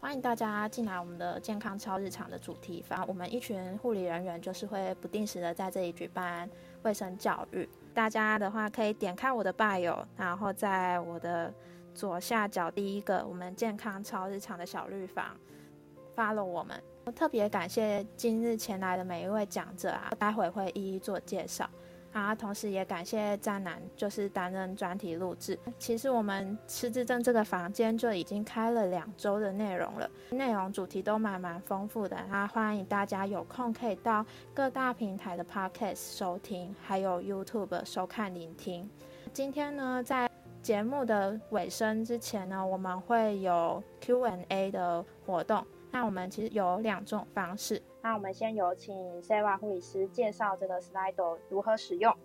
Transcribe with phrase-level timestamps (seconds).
[0.00, 3.04] 欢迎大家进来我们的健康超日常的主题房。
[3.08, 6.48] 我们一群护理人员就是会不定时的在这里举办
[6.82, 7.68] 卫生教育。
[7.92, 11.52] 大家的话可以点开我的 bio，然后在我的
[11.96, 15.36] 左下角第一个我们健康超日常的小绿房
[16.16, 16.80] follow 我们。
[17.16, 21.68] 特别感谢今日前来的每一位讲者啊，待会会一一做介绍。
[22.12, 25.58] 啊，同时也感谢战男，就是担任专题录制。
[25.78, 32.16] 其实我们失智症这个房间就已经开了两周的内容了，内容主题都蛮蛮丰富的。
[32.30, 34.24] 啊，欢迎大家有空可以到
[34.54, 38.88] 各大平台的 podcast 收听，还有 YouTube 收看聆听。
[39.32, 40.28] 今天呢，在
[40.62, 45.64] 节目的尾声之前呢，我们会有 Q&A 的活动。
[45.90, 47.80] 那我们其实有两种方式。
[48.08, 52.16] 那我们先有请 Seva 护理师介绍这个 Slido 如何使用。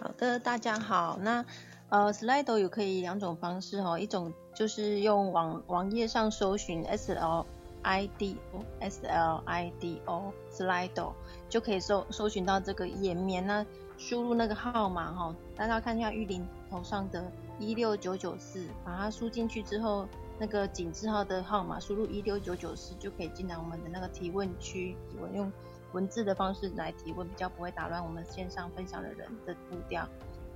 [0.00, 1.18] 好的，大家好。
[1.20, 1.44] 那
[1.90, 7.44] 呃，Slido 有可以两种方式哈，一种就是用网网页上搜寻 S L
[7.82, 11.12] I D O S L I D O Slido
[11.50, 13.46] 就可以搜搜寻到这个页面。
[13.46, 13.66] 那
[13.98, 20.08] 输入那个号码哈，大家看一下玉林头上的一六九九四，把它输进去之后。
[20.38, 25.52] 那个井字号的号码输入一六九九四就可以进来我们的那个提问区，我用
[25.92, 30.08] 文字的方式来提问，比较不会打乱我们线上分享的人的步调。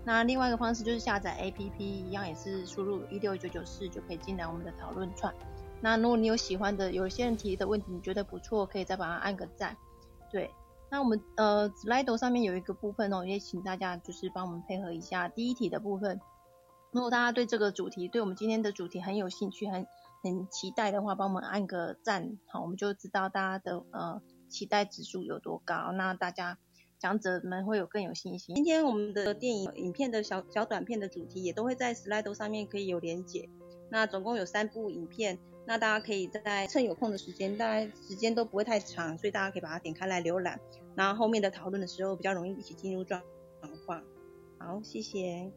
[0.04, 5.32] 那另外一个方式就是下载 APP，一样也是输入一六九九四就可以进来我们的讨论串。
[5.80, 9.76] 那如果你有喜欢的，有些人提的问题你觉得不错，可以再把它按个赞。
[10.30, 10.50] 对，
[10.90, 16.20] 那我们呃 Slido 上面有一个部分哦，也请大家就是帮我们配合一下第一题的部分。
[16.92, 19.86] 如果大家对这个主题，对我们今天的主题很有兴趣，很
[20.22, 26.58] 很期待的话，帮我们按个赞，好，我们就知道大家的呃期待指数有多高，那大家
[26.98, 28.54] 讲者们会有更有信心。
[28.54, 33.48] 今天我们的电影影片的小小短片的主题也都会在 Slido 上面可以有连结，
[33.90, 40.60] 那总共有三部影片，那大家可以在趁有空的时间，大概时间都不会太长，所以大家可以把它点开来浏览，
[40.94, 43.22] 然后后面的讨论的时候比较容易一起进入状
[43.86, 44.04] 况。
[44.58, 45.50] 好，谢谢。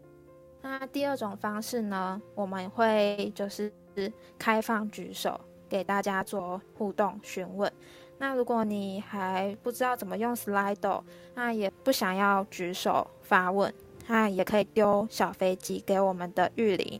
[0.67, 3.71] 那第二种方式呢，我们会就是
[4.39, 5.39] 开放举手，
[5.69, 7.71] 给大家做互动询问。
[8.17, 11.03] 那如果你还不知道怎么用 Slido，
[11.35, 13.71] 那也不想要举手发问，
[14.07, 16.99] 那也可以丢小飞机给我们的玉林，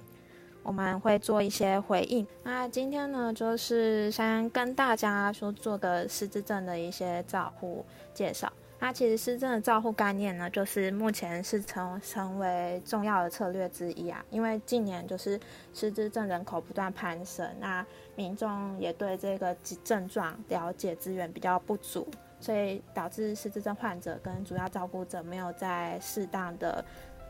[0.62, 2.28] 我们会做一些回应。
[2.44, 7.84] 那今天呢，就是先跟大家说做个失智症的一些照护
[8.14, 8.54] 介绍。
[8.78, 14.24] 它其实失智的照护概念呢，就是目前是成成为重要的策略之一啊。
[14.30, 15.40] 因为近年就是
[15.74, 17.84] 失智症人口不断攀升，那
[18.16, 22.06] 民众也对这个症状了解资源比较不足，
[22.40, 26.84] 所以导致失智症患者跟主要照顾者没有在适当的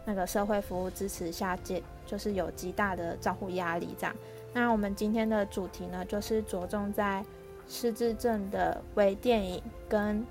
[0.03, 4.15] 那个社会服务支持下，接就是有极大的照护压力这样。
[4.51, 7.23] 那我们今天的主题呢，就是着重在
[7.67, 10.25] 失智症的微电影跟。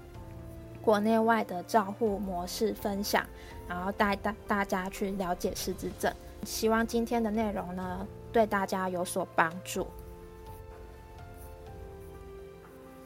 [0.84, 3.24] 国内外的照护模式分享，
[3.66, 6.12] 然后带大大家去了解失智症。
[6.44, 9.86] 希望今天的内容呢，对大家有所帮助。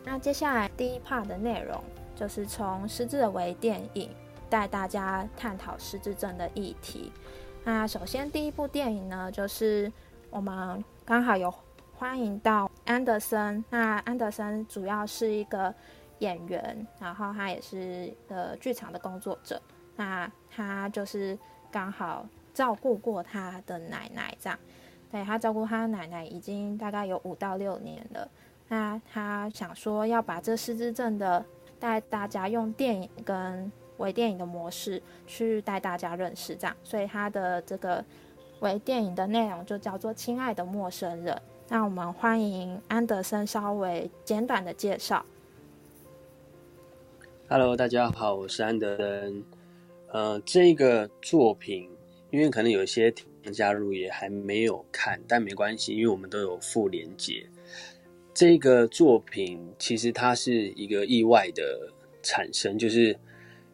[0.04, 1.80] 那接下来第一 part 的内容，
[2.16, 4.10] 就是从失智的微电影
[4.50, 7.12] 带大家探讨失智症的议题。
[7.62, 9.92] 那首先第一部电影呢，就是
[10.30, 11.54] 我们刚好有
[11.94, 13.64] 欢迎到安德森。
[13.70, 15.72] 那安德森主要是一个。
[16.18, 19.60] 演员，然后他也是呃剧场的工作者，
[19.96, 21.38] 那他就是
[21.70, 24.58] 刚好照顾过他的奶奶这样，
[25.10, 28.28] 对他照顾他奶奶已经大概有五到六年了，
[28.68, 31.44] 那他想说要把这失智症的
[31.78, 38.04] 带大家用电影跟微电影的模式去带大家认识这样，所以他的这个
[38.60, 41.34] 微电影的内容就叫做《亲爱的陌生人》，
[41.68, 45.24] 那我们欢迎安德森稍微简短的介绍。
[47.50, 49.42] Hello，大家好，我是安德森。
[50.12, 51.88] 呃，这个作品，
[52.30, 57.48] 因为可能有些听加入也还没有看，但没关系，因为我们都有附连接。
[58.34, 61.90] 这个作品其实它是一个意外的
[62.22, 63.18] 产生，就是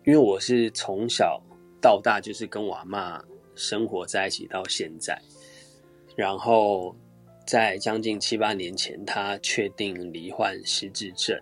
[0.05, 1.43] 因为我是从小
[1.81, 3.21] 到大就是跟我阿妈
[3.57, 5.21] 生活在一起到现在，
[6.15, 6.95] 然后
[7.45, 11.37] 在将近七八年前，她确定罹患失智症。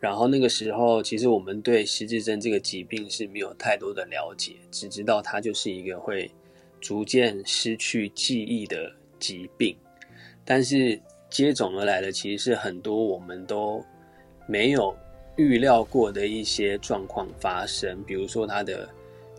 [0.00, 6.30] 然后那个时候，其实我们对失智症这个疾病是没有太多的了解，只知道它就是一个会
[6.80, 9.76] 逐渐失去记忆的疾病。
[10.44, 13.84] 但是接踵而来的其实是很多我们都
[14.46, 14.96] 没有
[15.36, 18.88] 预料过的一些状况发生，比如说他的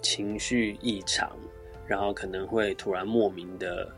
[0.01, 1.31] 情绪异常，
[1.87, 3.89] 然后可能会突然莫名的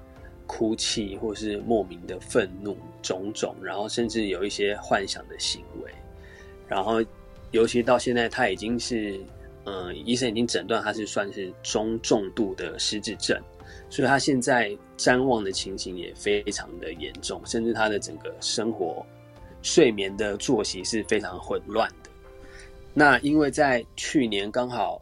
[0.48, 5.92] 哭泣，或是莫名的愤怒，种种，然后甚至有一些幻想的行为，
[6.72, 7.04] 然后
[7.52, 9.20] 尤其到现在，他已经是，
[9.66, 13.38] 嗯，医生已经诊断他是算是中重度的失智症，
[13.90, 19.06] 所以他现在谵妄的情形也非常的严重，甚至他的整个生活、
[19.62, 22.10] 睡眠的作息是非常混乱的。
[22.94, 25.02] 那因为在去年刚好。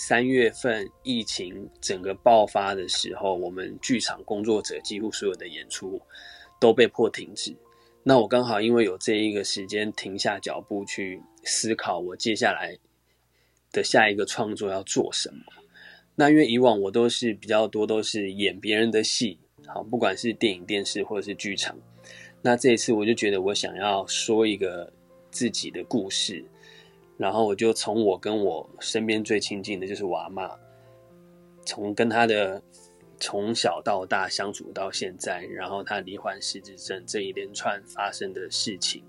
[0.00, 6.00] 三月份疫情整个爆发的时候，我们剧场工作者几乎所有的演出
[6.60, 7.52] 都被迫停止。
[8.08, 12.78] 那我刚好因为有这一个时间停下脚步去思考，我接下来
[13.70, 15.42] 的下一个创作要做什么。
[16.14, 21.76] 那因为以往我都是比较多都是演别人的戏，好，不管是电影、电视或者是剧场。
[22.40, 24.90] 那这一次我就觉得我想要说一个
[25.30, 26.42] 自己的故事。
[27.18, 30.50] 然后我就从我跟我身边最亲近的就是我阿妈，
[31.66, 32.62] 从跟他的
[33.20, 39.02] 从小到大相处到现在，然后他罹患失智症这一连串发生的事情，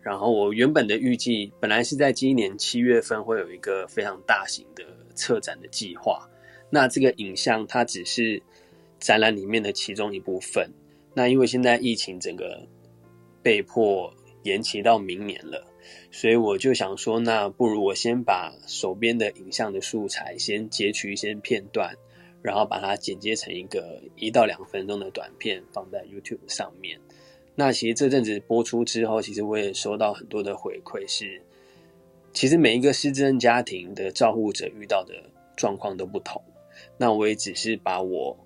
[0.00, 4.84] 然后我原本的预计本来是在今年七月份会有一个非常大型的
[5.14, 6.28] 策展的计划，
[6.70, 8.42] 那这个影像它只是
[8.98, 10.70] 展览里面的其中一部分，
[11.14, 12.66] 那因为现在疫情整个
[13.42, 14.12] 被迫
[14.44, 15.68] 延期到明年了。
[16.12, 21.96] 所以我就想说，那不如我先把手边的影像的素材先截取一些片段，
[22.42, 26.98] 然后把它剪接成一个一到两分钟的短片，放在 YouTube 上面。
[27.54, 31.40] 那其实这阵子播出之后，其实我也收到很多的回馈，是
[32.32, 35.14] 其实每一个失智症家庭的照护者遇到的
[35.56, 36.42] 状况都不同。
[36.98, 38.36] 那我也只是把我。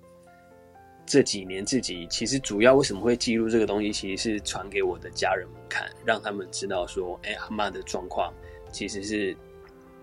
[1.09, 8.33] 这几年自己其实主要为什么会记录这个东西，其实是传给我的家人们看，让他们知道说，哎，阿妈的状况
[8.73, 9.33] 其实是，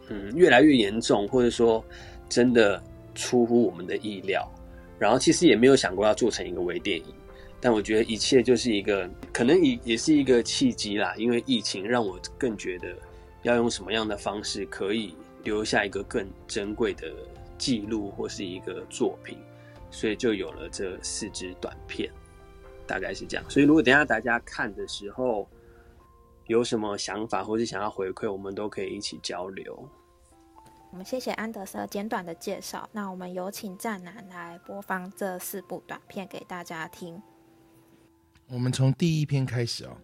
[0.09, 1.85] 嗯，越来越严重，或者说
[2.27, 2.83] 真的
[3.15, 4.51] 出乎我们的意料。
[4.99, 7.07] 然后其实也没有想过要做成一个微电影，
[7.61, 12.97] 但我觉得一切就是一个可能也也是一个契机啦，因为疫情让我更觉得
[13.43, 17.13] 要用什么样的方式可以留下一个更珍贵的
[17.59, 19.37] 记录或是一个作品。
[19.91, 22.11] 所以就有了这四支短片，
[22.85, 23.45] 大概是这样。
[23.49, 25.49] 所以如果等下大家看的时候
[26.49, 29.89] 有什么想法或是想要回馈，我们都可以一起交流。
[30.95, 32.89] 我们谢谢安德森简短的介绍。
[32.93, 37.21] 那我们有请战男来播放这四部短片给大家听。
[38.47, 39.97] 我们从第一篇开始哦。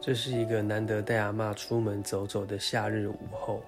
[0.00, 3.62] 这是一个难得带阿妈出门走走的夏日午后。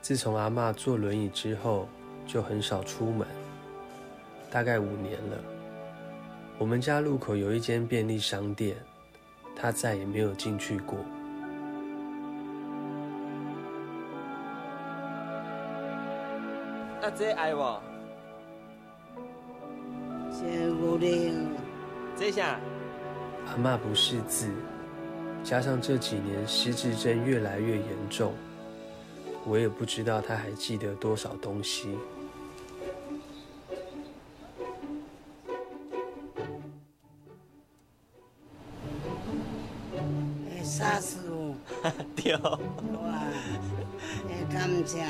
[0.00, 1.88] 自从阿妈坐轮椅之后，
[2.24, 3.26] 就很少出门，
[4.52, 5.36] 大概五年了。
[6.58, 8.76] 我们家路口有一间便利商店，
[9.56, 10.98] 她再也没有进去过。
[17.00, 17.80] 那这爱我？
[20.30, 21.48] 谢五零。
[22.18, 22.58] 这下，
[23.46, 24.50] 阿妈不识字，
[25.42, 28.34] 加上这几年失智症越来越严重。
[29.44, 31.96] 我也不知道他还记得多少东西。
[42.32, 42.34] 对。
[42.34, 42.58] 哇！
[44.26, 44.98] 会感谢。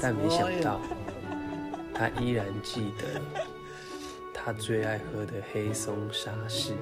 [0.00, 0.80] 但没想到，
[1.92, 3.20] 他依然记得
[4.32, 6.72] 他最爱喝的黑松沙士。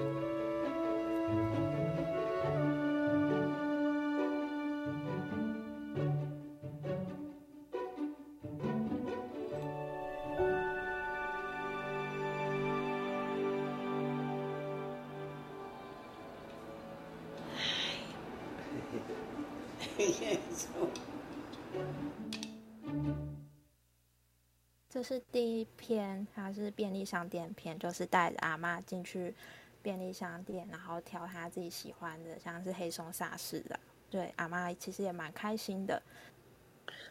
[27.06, 29.32] 商店片，就是带着阿妈进去
[29.80, 33.78] 便利商店，然后挑他自己喜欢的，像是黑松沙士的。
[34.10, 36.02] 对，阿妈其实也蛮开心的。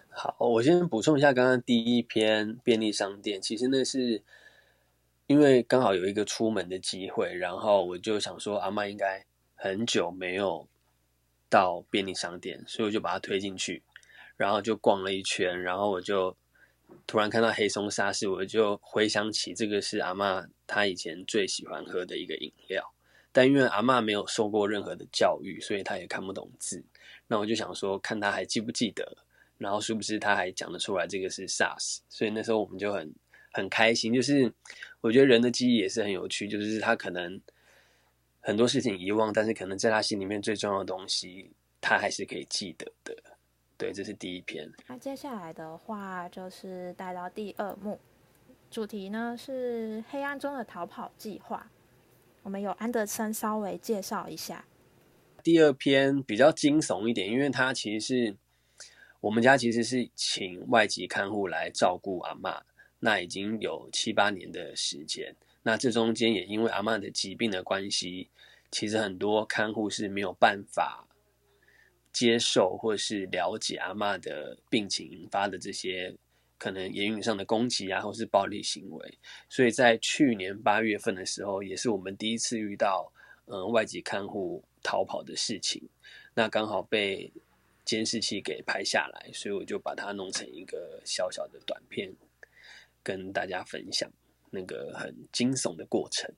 [0.10, 4.22] 好，我先补充一下刚刚第一篇便利商店，其实那是
[5.28, 9.25] 因为刚好有一个出门的机会，然后我就想说阿妈应该
[9.56, 10.68] 很久没有
[11.50, 13.82] 到便利商店，所以我就把它推进去，
[14.36, 16.36] 然后就逛了一圈，然后我就。
[17.06, 22.94] 突然看到黑松沙士，我就回想起这个是阿妈她以前最喜欢喝的一个饮料。
[23.32, 26.84] 但因为阿妈没有受过任何的教育，所以她也看不懂字。
[27.28, 29.18] 那我就想说，看她还记不记得，
[29.58, 32.00] 然后是不是她还讲得出来这个是 SARS。
[32.08, 33.14] 所以那时候我们就很
[33.52, 34.14] 很开心。
[34.14, 34.54] 就是
[35.02, 37.42] 我觉得人的记忆也是很有趣，就是他可能
[38.40, 43.35] 很多事情遗忘，但是可能在他心里面最重要的东西，他还是可以记得的。
[43.77, 44.72] 对，这是第一篇。
[44.88, 48.00] 那接下来的话就是带到第二幕，
[48.72, 51.70] 主题呢是黑暗中的逃跑计划。
[52.44, 54.65] 我们有安德森稍微介绍一下。
[55.44, 58.36] 第二篇比较惊悚一点，因为它其实是
[59.20, 62.62] 我们家其实是请外籍看护来照顾阿嬷，
[63.00, 65.36] 那已经有七八年的时间。
[65.63, 68.29] 那这中间也因为阿嬷的疾病的关系，
[68.72, 71.08] 其实很多看护是没有办法
[72.15, 76.15] 接受或是了解阿嬷的病情引发的这些
[76.57, 79.19] 可能言语上的攻击啊，或是暴力行为。
[79.50, 83.12] 所以在去年八月份的时候，也是我们第一次遇到
[83.48, 85.89] 嗯外籍看护逃跑的事情。
[86.34, 87.34] 那刚好被
[87.84, 92.15] 监视器给拍下来，所以我就把它弄成一个小小的短片，
[93.03, 94.10] 跟大家分享
[94.51, 96.34] 那个很惊悚的过程。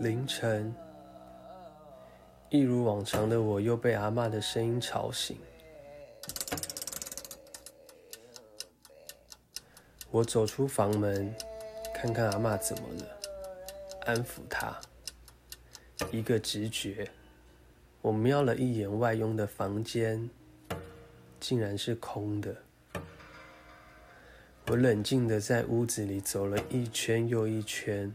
[0.00, 0.74] 凌晨，
[2.56, 5.36] 一如往常的我又被阿嬷的声音吵醒。
[10.10, 11.34] 我走出房门，
[11.94, 13.20] 看看阿嬷怎么了，
[14.06, 14.74] 安抚她。
[16.10, 17.10] 一个直觉，
[18.00, 20.30] 我瞄了一眼外佣的房间，
[21.38, 22.56] 竟然是空的。
[24.68, 28.14] 我冷静的在屋子里走了一圈又一圈，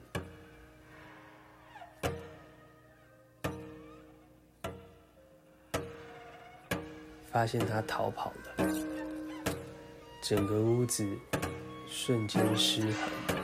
[7.32, 8.68] 发现他逃跑了，
[10.22, 11.08] 整个屋子
[11.88, 13.41] 瞬间失衡。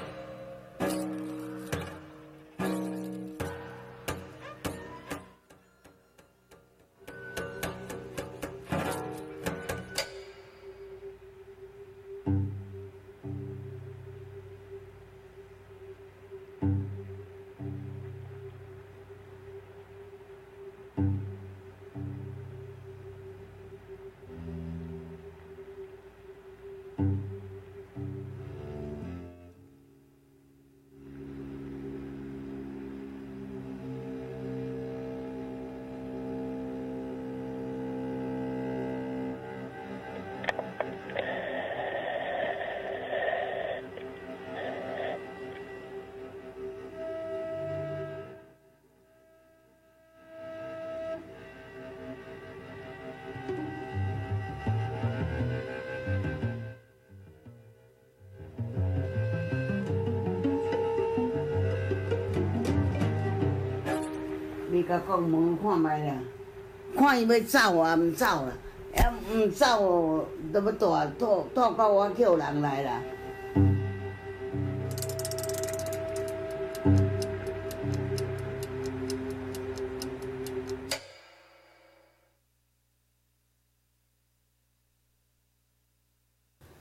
[64.88, 66.15] 甲讲门看觅啦，
[66.96, 68.53] 看伊要走啊，毋走啦，
[68.96, 73.01] 还毋走，都要大吐吐到我叫人来啦。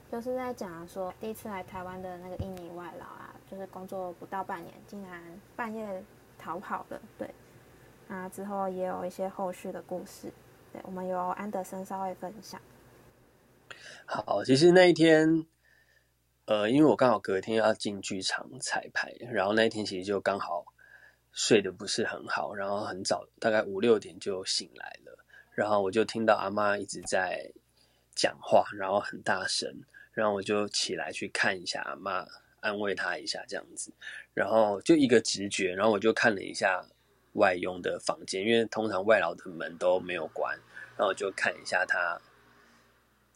[0.09, 5.21] 就是在讲说，第一次来台湾的那个印尼外劳啊，就是工作不到半年，竟然
[5.55, 6.03] 半夜
[6.39, 6.99] 逃跑了。
[7.19, 7.29] 对，
[8.09, 10.33] 那之后也有一些后续的故事。
[10.73, 12.61] 对，我们由安德森稍微分享。
[14.05, 15.47] 好，其实那一天，
[16.45, 20.65] 呃，因为我刚好隔天要进剧场彩排，然后那一天其实就刚好
[21.33, 25.19] 睡得不是很好，然后很早，大概五六点就醒来了，
[25.53, 27.51] 然后我就听到阿妈一直在
[28.15, 29.69] 讲话，然后很大声，
[30.13, 32.25] 然后我就起来去看一下阿妈，
[32.61, 33.93] 安慰她一下这样子，
[34.33, 36.87] 然后就一个直觉，然后我就看了一下
[37.37, 40.59] 外佣的房间，因为通常外劳的门都没有关，
[40.97, 42.21] 然后就看一下他。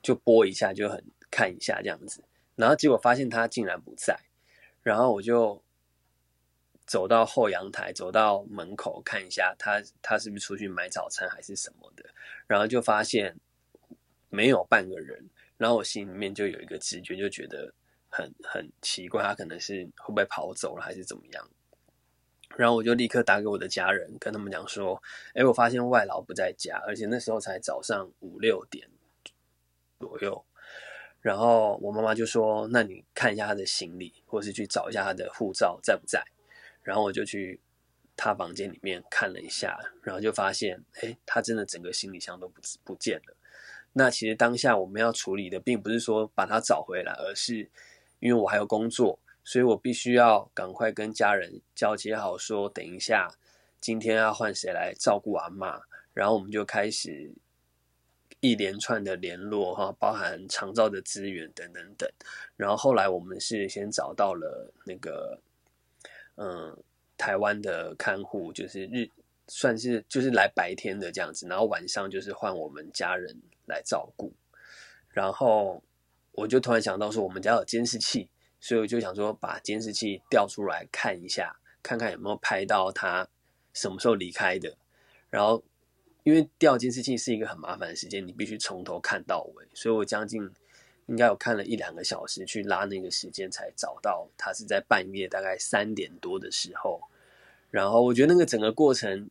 [0.03, 2.25] 就拨一下，就很看一下这样子，
[2.57, 4.19] 然后结果发现他竟然不在，
[4.83, 5.63] 然后我就
[6.87, 12.07] 走到后阳台，走到门口看一下他，他是不是出去买早餐还是什么的，
[12.47, 13.37] 然后就发现
[14.31, 15.23] 没有半个人，
[15.59, 17.71] 然后我心里面就有一个直觉，就觉得
[18.09, 21.51] 很很奇怪，他可能是会不会跑走了还是怎么样，
[22.57, 25.03] 然后我就立刻打给我的家人，跟他们讲说，
[25.35, 28.89] 哎，我发现外劳不在家，而且那时候才早上五六点。
[30.01, 30.43] 左右，
[31.21, 36.25] 然后我妈妈就说：“那你看一下他的行李，或是去找一下他的护照在不在？”
[36.83, 37.61] 然后我就去
[38.17, 43.37] 他房间里面看了一下，然后就发现，哎，他真的整个行李箱都不不见了。
[43.93, 47.69] 那其实当下我们要处理的，并不是说把他找回来，而是
[48.21, 53.35] 因为我还有工作，所以我必须要赶快跟家人交接好，说等一下
[53.81, 55.81] 今天要换谁来照顾阿妈，
[56.15, 57.33] 然后我们就开始。
[58.43, 62.11] 一连串的联络哈，包含长照的资源等等等，
[62.57, 65.39] 然后后来我们是先找到了那个，
[66.37, 66.75] 嗯，
[67.19, 69.07] 台湾的看护，就是日
[69.47, 74.33] 算是就是来白天的这样子，然后晚上就是换我们家人来照顾。
[75.11, 75.83] 然后
[76.33, 83.27] 我就突然想到说，我们家有监视器，所以我就想说把监视器调出来看一下，看看有没有拍到他
[83.73, 84.77] 什么时候离开的。
[85.31, 85.65] 然后
[86.25, 90.43] 因为调监视器是一个很麻烦的时间，你必须从头看到尾，所以我将近
[91.07, 97.01] 应该有看了一两个小时去拉那个时间，才找到他是在半夜大概三点多的时候。
[97.71, 99.31] 然后我觉得那个整个过程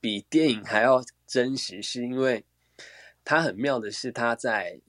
[0.00, 2.44] 比电影还要真实，是因为
[3.24, 4.80] 他很妙的是他在。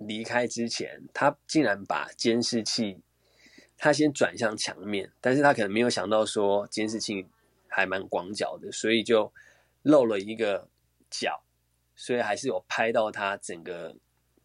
[0.00, 2.98] 离开之前，他竟然把监视器，
[3.76, 7.26] 他先转向墙面，但是他可能没有想到说监视器
[7.68, 9.32] 还蛮广角的，所以就
[9.82, 10.68] 漏了一个
[11.10, 11.42] 角，
[11.94, 13.94] 所以还是有拍到他整个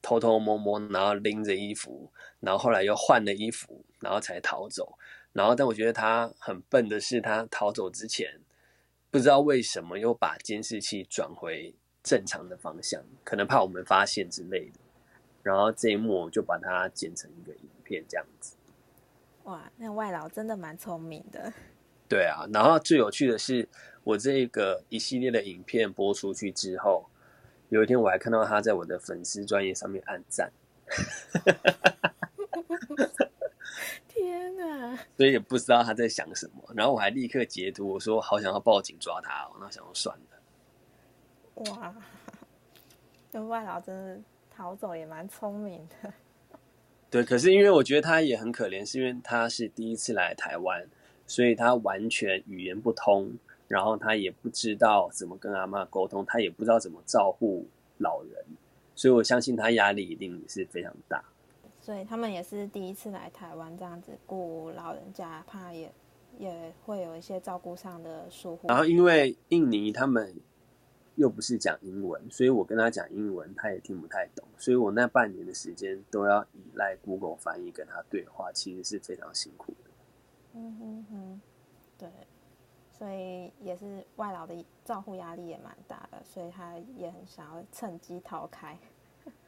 [0.02, 4.98] 偷偷摸摸，然后拎着衣服，然后后来又换了衣服，然后才逃走。
[5.32, 8.40] 然后，但我觉得他很笨的是，他逃走之前
[9.12, 14.80] 不知道为什么又把监视器转回正常的方向，可能怕我们发现之类的。
[15.46, 18.56] 然后这一幕我就把它剪成一个影片，这样子。
[19.44, 21.54] 哇，那外劳真的蛮聪明的。
[22.10, 23.70] 对啊，然后最有趣的是，
[24.04, 27.08] 我这个一系列的影片播出去之后，
[27.70, 30.52] 有一天我还看到他在我的粉丝专业上面按赞。
[34.08, 34.98] 天哪！
[35.16, 36.64] 所以也不知道他在想什么。
[36.74, 39.58] 然后我还立刻截图，我说好想要报警抓他哦。
[39.60, 41.72] 那想说算了。
[41.72, 41.94] 哇，
[43.32, 44.20] 这外劳真的。
[44.56, 46.14] 逃走也蛮聪明的，
[47.12, 47.24] 对。
[47.24, 50.88] 可是因为我觉得他也很可怜，是因为他是第一次来台湾，
[51.28, 53.34] 所以他完全语言不通，
[53.68, 58.46] 然后他也不知道怎么跟阿妈沟通，他也不知道怎么照顾老人，
[58.96, 61.22] 所以我相信他压力一定是非常大。
[61.82, 65.92] 所以他们也是第一次来台湾，这样子顾老人家，怕也
[66.40, 68.70] 也会有一些照顾上的疏忽。
[68.70, 70.34] 然后因为印尼他们。
[71.15, 74.45] 又不是讲英文，所以我跟他讲英文，他也听不太懂。
[74.57, 79.89] 所以我那半年的时间都要依赖 Google 翻译跟他对话，其实是非常辛苦的。
[80.54, 81.41] 嗯哼哼，
[81.97, 82.10] 对，
[82.91, 88.78] 所以也是外劳的照护压力也蛮大的，所以他也很想要趁机逃开。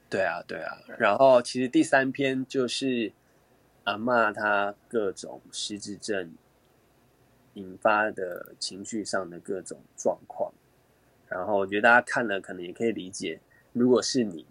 [0.10, 0.78] 对啊，对啊。
[0.98, 3.12] 然后其实第三篇就是
[3.84, 6.34] 阿妈她各种失智症
[7.56, 10.54] 引发的情绪上的各种状况。
[11.30, 13.40] 然后我觉得大家看了可能也可以理解，
[13.74, 14.46] 如果是你，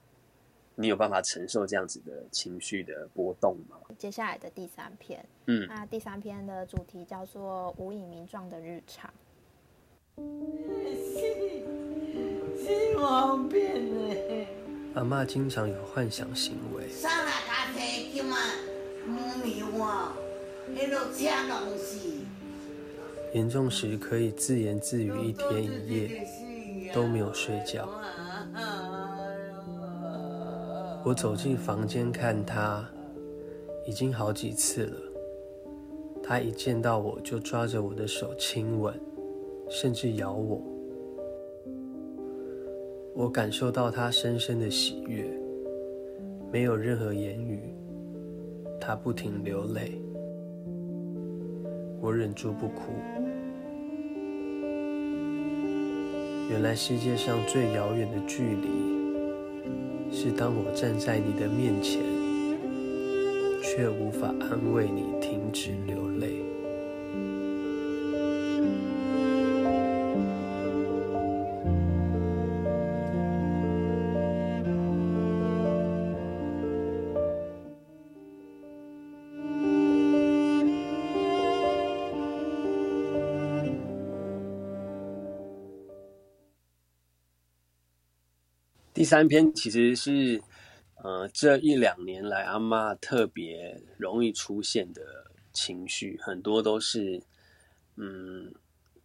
[0.75, 3.77] 你有办法承受这样子的情绪的波动吗？
[3.99, 9.13] 接下来的第三篇，嗯，那第三篇的主题叫做“无以名状的日常”。
[12.59, 14.47] 是毛病
[14.95, 16.85] 阿妈经常有幻想行为。
[23.35, 26.27] 严重时可以自言自语一天一夜。
[26.93, 27.89] 都没有睡觉。
[31.05, 32.85] 我走进房间看他，
[33.87, 34.97] 已经好几次了。
[36.23, 38.93] 他一见到我就抓着我的手亲吻，
[39.69, 40.61] 甚至咬我。
[43.15, 45.25] 我感受到他深深的喜悦，
[46.53, 47.73] 没有任何言语。
[48.81, 50.01] 他不停流泪，
[52.01, 52.93] 我忍住不哭。
[56.49, 62.01] 原来世界上最遥远的距离，是当我站在你的面前，
[63.61, 66.46] 却无法安慰你停止流泪。
[88.97, 90.41] 第三篇其实是，
[91.05, 97.23] 呃，这一两年来阿妈特别容易出现的情绪，很多都是，
[97.97, 98.51] 嗯，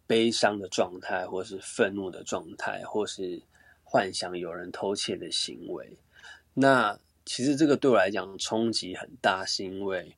[0.06, 3.42] 悲伤的状态，或是愤怒的状态，或是
[3.84, 5.98] 幻想有人偷窃的行为。
[6.54, 10.16] 那其实这个对我来讲冲击很大，是因为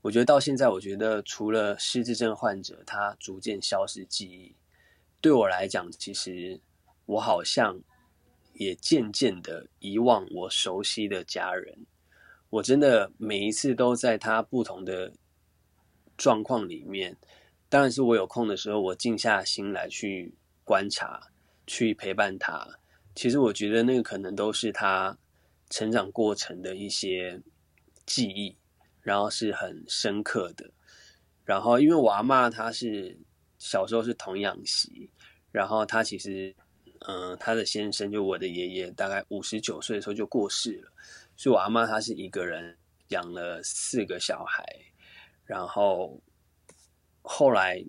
[0.00, 4.54] 我觉得到现在，我觉得除了失智症患者他逐渐消失记忆，
[5.20, 6.58] 对我来讲，其实
[7.04, 7.78] 我好像。
[8.52, 11.86] 也渐渐的遗忘我熟悉的家人，
[12.48, 15.12] 我真的每一次都在他不同的
[16.16, 17.16] 状况里面，
[17.68, 20.34] 当然是我有空的时候，我静下心来去
[20.64, 21.32] 观察，
[21.66, 22.78] 去陪伴他。
[23.14, 25.16] 其实我觉得那个可能都是他
[25.68, 27.40] 成长过程的一些
[28.06, 28.56] 记忆，
[29.02, 30.70] 然后是很深刻的。
[31.44, 33.18] 然后因为我阿妈她是
[33.58, 35.10] 小时候是童养媳。
[35.52, 36.54] 然后他其实，
[37.06, 40.92] 嗯、他的先生就我的爷爷，大概五十九岁的时候就过世了，
[41.36, 42.76] 所以我阿妈她是一个人
[43.08, 44.64] 养了四个小孩，
[45.44, 46.20] 然后
[47.22, 47.84] 后来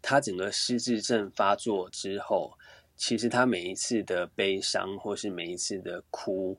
[0.00, 2.56] 他整个失智症发作之后，
[2.96, 6.58] 其实他每一次的悲伤或是每一次的哭，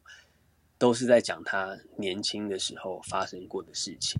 [0.77, 4.19] 都是在讲他年轻的时候发生过的事情。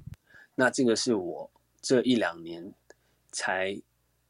[0.55, 2.73] 那这个是我这一两年
[3.31, 3.77] 才，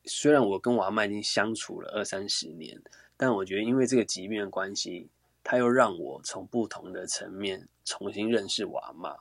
[0.05, 2.81] 虽然我跟我阿妈已经相处了二三十年，
[3.17, 5.09] 但我觉得因为这个疾病的关系，
[5.43, 9.15] 它又让我从不同的层面重新认识我阿妈，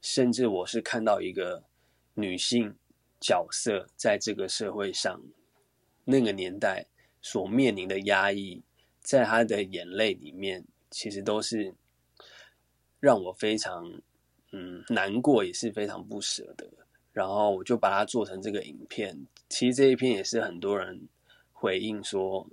[0.00, 1.64] 甚至我是看到一个
[2.14, 2.74] 女性
[3.20, 5.20] 角色在这个社会上，
[6.04, 6.86] 那个年代
[7.22, 8.62] 所面临的压抑，
[9.00, 11.74] 在她的眼泪里面，其实都是
[12.98, 14.00] 让我非常
[14.52, 16.68] 嗯难过，也是非常不舍的。
[17.12, 19.26] 然后我就把它做成这个影片。
[19.48, 21.08] 其实这一篇也是很多人
[21.52, 22.46] 回应说，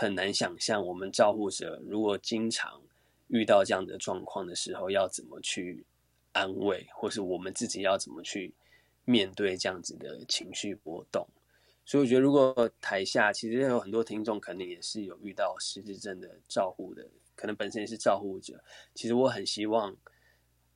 [0.00, 2.80] 很难想象我们照护者如果经常
[3.28, 5.84] 遇到这样的状况的时候，要怎么去
[6.32, 8.54] 安慰，或是我们自己要怎么去
[9.04, 11.28] 面对这样子的情绪波动。
[11.84, 18.64] 所以我觉得，如果台下其实有很多听众，可能也是有遇到失智症的照护的，可能本身也是照护者。
[18.94, 19.94] 其实我很希望，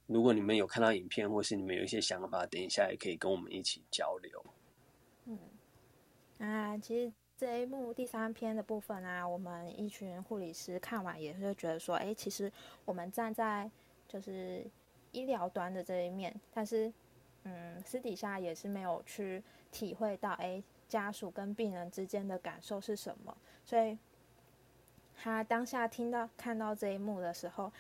[0.06, 4.44] 如果你们有看到影片，或是你们有一些想法，等一下也可以跟我们一起交流。
[5.24, 5.38] 嗯
[6.38, 12.50] 啊，其实这一幕第三篇的部分啊，我们一群护理师看完也是觉得说，哎，其实
[12.84, 13.68] 我们站在
[14.06, 14.64] 就是
[15.10, 16.92] 医疗端的这一面，但是
[17.42, 19.42] 嗯，私底下也是没有去
[19.72, 23.98] 体会到，哎，家属跟病人之间的感受是什么，所以
[25.16, 27.70] 他当下听到看到这一幕的时候，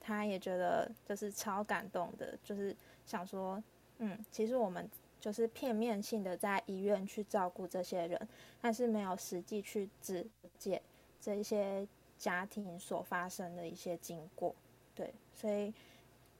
[0.00, 2.74] 他也觉得就是超感动的，就是
[3.06, 3.62] 想说，
[3.98, 4.90] 嗯，其实我们。
[5.20, 8.28] 就是片面性的在医院去照顾这些人，
[8.60, 10.26] 但是没有实际去直
[10.58, 10.80] 解
[11.20, 14.54] 这一些家庭所发生的一些经过，
[14.94, 15.72] 对，所以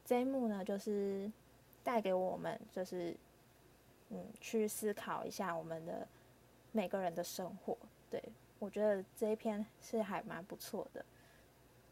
[0.04, 1.30] 这一幕呢，就是
[1.84, 3.14] 带给我们，就是
[4.08, 6.06] 嗯，去思考一下我们的
[6.72, 7.76] 每个人的生活。
[8.10, 8.22] 对
[8.58, 11.04] 我觉得这一篇是还蛮不错的，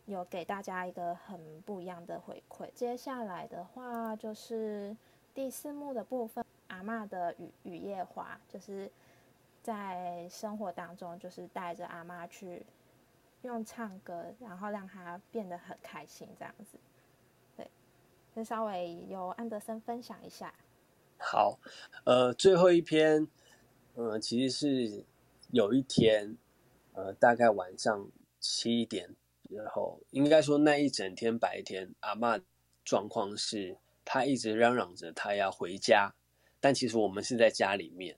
[0.06, 2.68] 有给大家一个很不一样的回馈。
[2.74, 4.96] 接下来的话就是
[5.34, 6.44] 第四幕的部分。
[6.68, 8.90] 阿嬷的雨雨夜花，就是
[9.62, 12.64] 在生活当中，就是带着阿妈去
[13.42, 16.78] 用唱歌，然后让她变得很开心，这样子。
[17.56, 17.68] 对，
[18.34, 20.54] 就稍微由安德森分享一下。
[21.18, 21.58] 好，
[22.04, 23.26] 呃，最后一篇，
[23.94, 25.04] 呃，其实是
[25.50, 26.36] 有一天，
[26.92, 29.08] 呃，大概晚上七点
[29.48, 32.40] 之后，应该说那一整天白天，阿嬷
[32.84, 36.14] 状况是，她一直嚷嚷着她要回家。
[36.60, 38.16] 但其实我们是在家里面，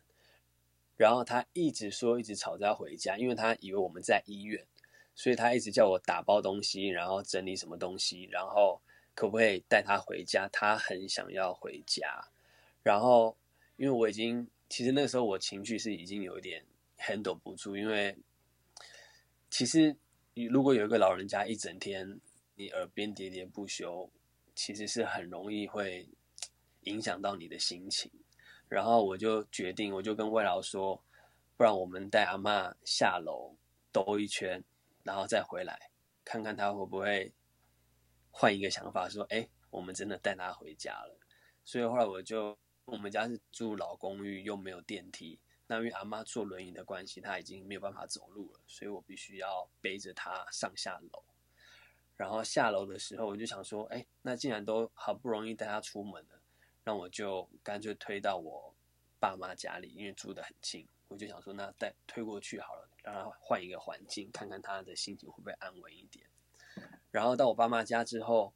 [0.97, 4.67] 然后他一直说一直吵着要回家，因为他以为我们在医院，
[5.15, 8.81] 所以他一直叫我打包东西，然后整理什么东西，然后
[9.15, 10.49] 可不可以带他回家？
[10.53, 12.29] 他很想要回家，
[12.83, 13.37] 然后
[13.77, 16.65] 因为我已经其实那时候我情绪是已经有一点
[16.99, 18.17] handle 不住，因为
[19.51, 19.95] 其实
[20.51, 22.21] 如果有一个老人家一整天
[22.55, 24.11] 你耳边喋喋不休，
[24.55, 26.09] 其实是很容易会
[26.83, 28.11] 影响到你的心情。
[28.71, 31.03] 然后我就决定，我就跟魏老说，
[31.57, 33.57] 不然我们带阿妈下楼
[33.91, 34.63] 兜一圈，
[35.03, 35.91] 然后再回来，
[36.25, 37.35] 看看他会不会
[38.31, 41.19] 换一个想法，说，哎，我们真的带他回家了。
[41.65, 51.25] 所以后来我就，我们家是住老公寓，又没有电梯，那因为阿妈坐轮椅的关系，她已经没有办法走路了，所以我必须要背着她上下楼。
[52.17, 56.40] 然后下楼的时候，我就想说，哎，那既然都好不容易带她出门了。
[56.85, 58.75] 那我就干脆推到我
[59.19, 60.87] 爸妈家里，因为住得很近。
[61.09, 66.25] 我就想说，那带推过去好了，让他换一个环境，看看他的心情会不会安稳一点。
[67.11, 68.55] 然后到我爸妈家之后，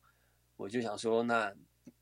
[0.57, 1.53] 我就想说，那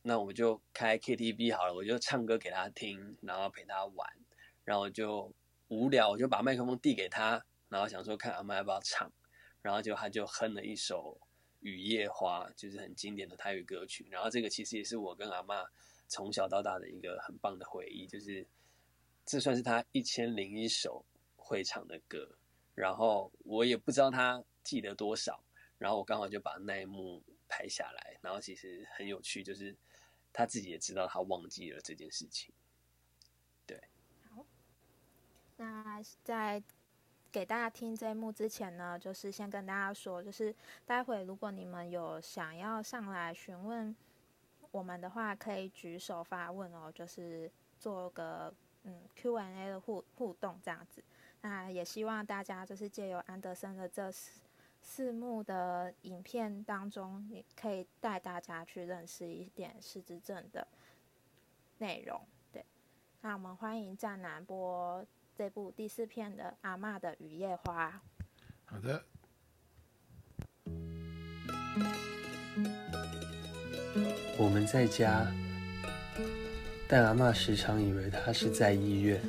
[0.03, 4.07] 那我就开 KTV 好了，我就唱歌给他听，然后陪他玩。
[4.65, 5.33] 然后就
[5.69, 9.11] 无聊，我就把麦克风递给他，然后想说看阿妈要不要唱。
[9.63, 11.19] 然后就他就哼了一首
[11.61, 14.07] 《雨夜花》，就是很经典的台语歌曲。
[14.11, 15.65] 然后这个其实也是我跟阿妈。
[16.13, 18.47] 从小到大的一个很棒的回忆，就是
[19.25, 21.03] 这算是他一千零一首
[21.37, 22.37] 会唱的歌。
[22.75, 25.43] 然后我也不知道他记得多少，
[25.79, 28.19] 然后我刚好就把那一幕拍下来。
[28.21, 29.75] 然后其实很有趣，就是
[30.35, 32.53] 他自己也知道他忘记了这件事情。
[33.67, 33.83] 对。
[34.29, 34.45] 好，
[35.57, 36.63] 那在
[37.31, 43.97] 给大家听这一幕之前呢，就是先跟大家说，就是待会如果你们有想要上来询问。
[44.73, 51.05] 我们的话可以举手发问哦，就是做个嗯 Q&A 的互互动这样子。
[51.43, 54.41] 那也希望大家就是借由安德森的这四
[54.81, 60.67] 四幕的影片当中，也可以带大家去认识一点失智症的
[61.79, 62.21] 内容。
[62.51, 62.65] 对，
[63.21, 65.05] 那我们欢迎湛南播
[65.35, 68.03] 这部第四片的《阿嬷的雨夜花》。
[68.65, 69.05] 好的，
[74.43, 75.25] 我们在家，
[76.89, 79.21] 但阿嬷时常以为她是在医院。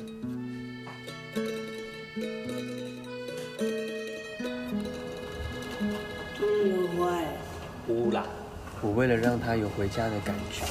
[8.82, 10.64] 我为了让她有回家的感觉，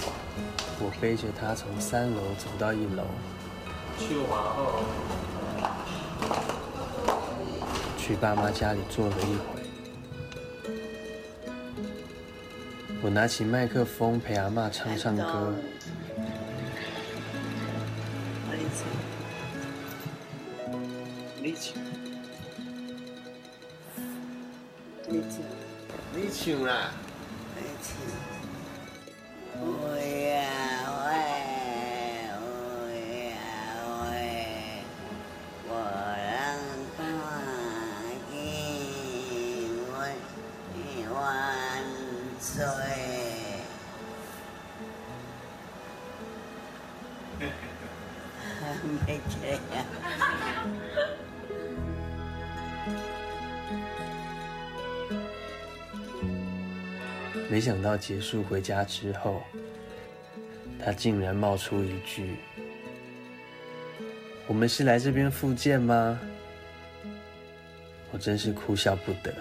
[0.77, 3.05] 我背着她从三楼走到一楼，
[3.97, 4.83] 去皇后，
[7.97, 9.62] 去爸妈家里坐了一回。
[13.03, 15.53] 我拿起麦克风陪阿嬷唱唱歌，
[57.83, 59.43] 到结束回家之后，
[60.83, 62.37] 他竟然冒出一句
[64.47, 66.19] ：“我们是来这边复健吗？”
[68.11, 69.33] 我真是哭笑不得。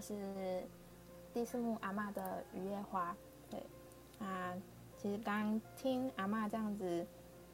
[0.00, 0.62] 就是
[1.32, 3.16] 第四幕阿嬷的雨夜花。
[3.50, 3.60] 对，
[4.18, 4.54] 啊，
[4.96, 7.06] 其实刚听阿嬷这样子，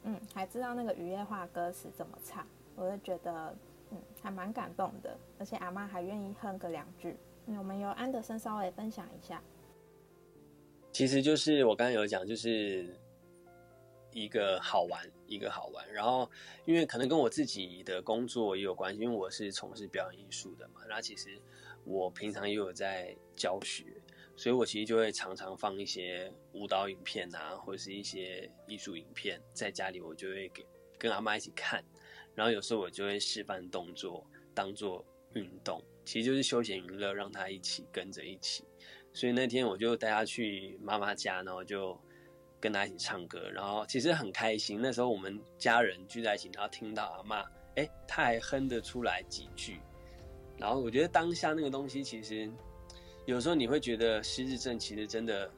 [0.02, 3.56] 嗯，还知道那个雨夜花歌词怎么唱，我就觉得，
[3.90, 5.16] 嗯，还蛮感动的。
[5.38, 7.16] 而且阿嬷还愿意哼个两句。
[7.46, 9.42] 我们由安德森稍微分享一下。
[10.92, 12.96] 其实就是我刚刚有讲，就是
[14.12, 15.92] 一个好玩，一个好玩。
[15.92, 16.30] 然后，
[16.64, 20.80] 因为可能跟我自己的工作也有关系，因为我是从事表演艺术的嘛。
[20.88, 21.38] 那其实
[21.84, 23.84] 我平常也有在教学，
[24.36, 30.66] 所以我其实就会常常放一些舞蹈影片啊，或者是一些艺术影片，在家里我就会给
[30.98, 31.84] 跟阿妈一起看。
[32.34, 38.64] 然后有时候我就会示范动作，当做运动，其实就是休闲娱乐，让他一起跟着一起。
[39.12, 41.96] 所以那天我就带他去妈妈家，然后就
[42.58, 44.80] 跟他一起唱歌，然后其实很开心。
[44.82, 47.44] 那时候我们家人聚在一起，然后听到阿妈，
[47.76, 49.80] 哎，他还哼得出来几句。
[50.58, 52.50] 然后我觉得当下那个东西，其实
[53.26, 55.50] 有时候你会觉得失智症其实真的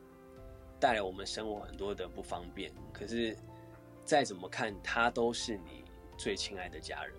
[0.78, 2.72] 带来我们生活很多的不方便。
[2.92, 3.36] 可是
[4.04, 5.84] 再怎么看，他都是你
[6.16, 7.14] 最亲爱的家人。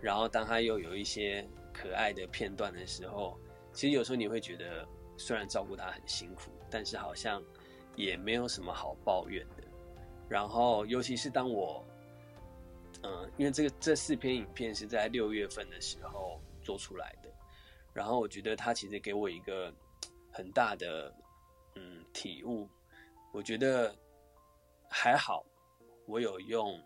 [0.00, 3.38] 然后当他又有一些可爱的片段的时候，
[3.72, 4.86] 其实有时候你会觉得。
[5.20, 7.42] 虽然照顾他很辛苦，但是好像
[7.96, 9.64] 也没有什么好抱怨的。
[10.28, 11.84] 然后，尤其是当我，
[13.02, 17.32] 嗯，因为这个这四篇影片是在六月份的时候做出来的，
[17.94, 19.72] 然后我觉得他其实给我一个
[20.30, 21.10] 很大的
[21.76, 22.68] 嗯体悟。
[23.32, 23.96] 我觉得
[24.90, 25.46] 还好，
[26.06, 26.78] 我有用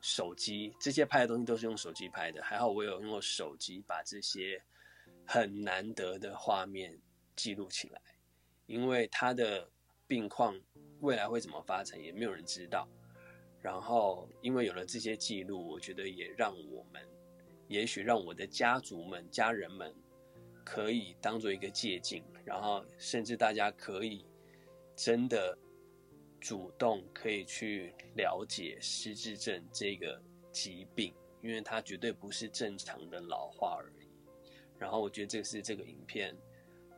[0.00, 4.60] 手机，这些拍的东西都是用手机拍的，还好我有用手机把这些
[5.24, 6.98] 很难得的画面。
[7.34, 8.00] 记录起来，
[8.66, 9.66] 因为他的
[10.06, 10.54] 病况
[11.00, 12.86] 未来会怎么发展，也没有人知道。
[13.62, 17.02] 然后，因为有了这些记录，我觉得也让我们，
[17.68, 19.94] 也许让我的家族们、家人们，
[20.64, 22.22] 可以当做一个借鉴。
[22.44, 24.24] 然后，甚至大家可以
[24.96, 25.56] 真的
[26.40, 30.20] 主动可以去了解失智症这个
[30.50, 34.08] 疾病，因为它绝对不是正常的老化而已。
[34.78, 36.36] 然后，我觉得这是这个影片。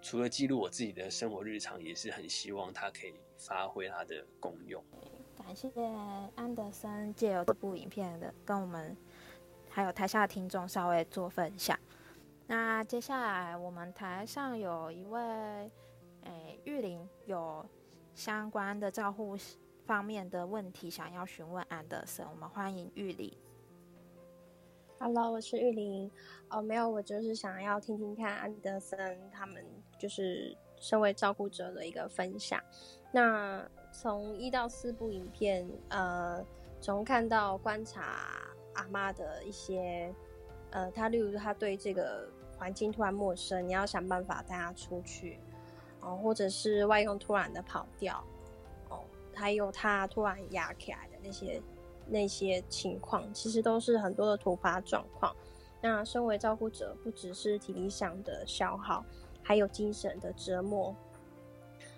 [0.01, 4.85] 除了记录我自己的生活日常，也是很希望它可以发挥它的功用。
[5.37, 5.71] 感谢
[6.37, 8.95] 安德森借由这部影片的跟我们
[9.75, 11.77] 还有台下的听众稍微做分享。
[12.47, 15.21] 那接下来我们台上有一位
[16.23, 17.67] 诶玉林有
[18.15, 19.37] 相关的照护
[19.85, 23.37] 方面的问题想要询问安德森，我们欢迎玉林。
[25.01, 26.09] Hello，我是玉玲。
[26.51, 29.67] 哦，没有，我就是想要听听看安德森他们
[29.99, 32.63] 就是身为照顾者的一个分享。
[33.11, 36.41] 那从一到四部影片，呃，
[36.81, 38.39] 从看到观察
[38.75, 40.13] 阿妈的一些，
[40.71, 45.39] 呃，他例如他对这个环境突然陌生，你要想办法带他出去，
[46.01, 48.23] 哦，或者是外公突然的跑掉，
[48.89, 49.01] 哦，
[49.35, 51.63] 还有他突然压起来的那些
[52.07, 55.35] 那些情况，其实都是很多的突发状况。
[55.81, 59.05] 那身为照顾者，不只是体力上的消耗，
[59.43, 60.95] 还有精神的折磨。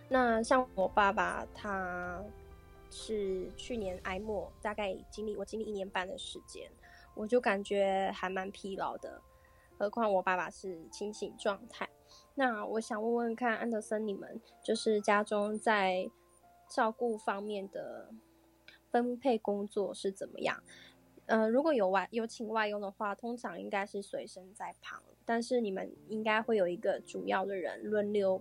[0.08, 2.20] 那像我爸爸，他
[2.90, 6.70] 是去年挨末，大概经历我经历一年半的时间，
[7.14, 9.20] 我就感觉还蛮疲劳的。
[9.78, 11.88] 何况我爸爸是清醒状态。
[12.34, 16.10] 那我想问问看，安德森，你们就是家中在
[16.70, 18.10] 照顾方面的
[18.90, 20.62] 分配工作是怎么样？
[21.26, 28.40] 呃，如果有外有请外佣的话，通常应该是随身在旁，但是你们应该会有一个主要的人轮流，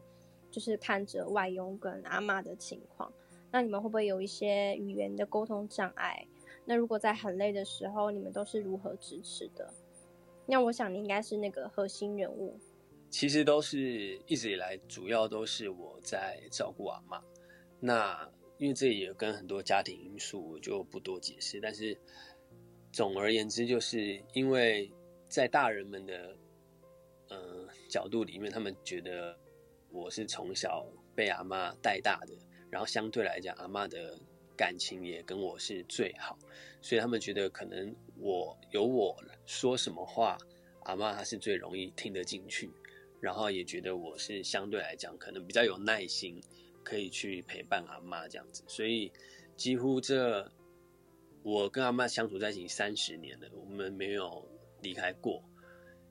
[0.51, 3.11] 就是看着外佣跟阿妈的情况。
[3.55, 6.27] 那你们会不会有一些语言的沟通障碍？
[6.65, 9.73] 那如果在很累的时候，你们都是如何支持的？
[10.45, 12.59] 那我想你应该是那个核心人物。
[13.09, 17.23] 其实都是一直以来，主要都是我在照顾阿妈。
[17.79, 21.97] 那因为这也跟很多家庭因素，我就不多解释，但是。
[22.91, 24.89] 总而言之，就是因为
[25.27, 26.33] 在大人们的
[27.29, 29.37] 嗯角度里面，他们觉得
[29.91, 32.33] 我是从小被阿妈带大的，
[32.69, 34.17] 然后相对来讲，阿妈的
[34.55, 36.37] 感情也跟我是最好，
[36.81, 40.37] 所以他们觉得可能我有我说什么话，
[40.83, 42.69] 阿妈她是最容易听得进去，
[43.19, 46.41] 然后也觉得我是相对来讲可能比较有耐心，
[46.83, 49.11] 可以去陪伴阿妈这样子，所以
[49.55, 50.51] 几乎这。
[51.47, 54.43] 我跟阿妈相处在一起三十年了，我们没有
[54.81, 55.43] 离开过，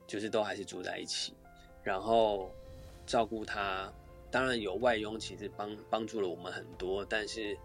[0.07, 1.33] 就是都还是住在一起。
[1.83, 2.49] 然后
[3.05, 3.93] 照顾她，
[4.35, 7.05] 当然有外佣，其实帮帮助了我们很多。
[7.05, 7.57] 但是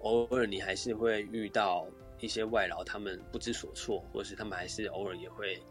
[0.00, 1.86] 偶尔你还是会遇到
[2.18, 5.62] 一些外劳，他们不知所措，或是他们还是偶尔也会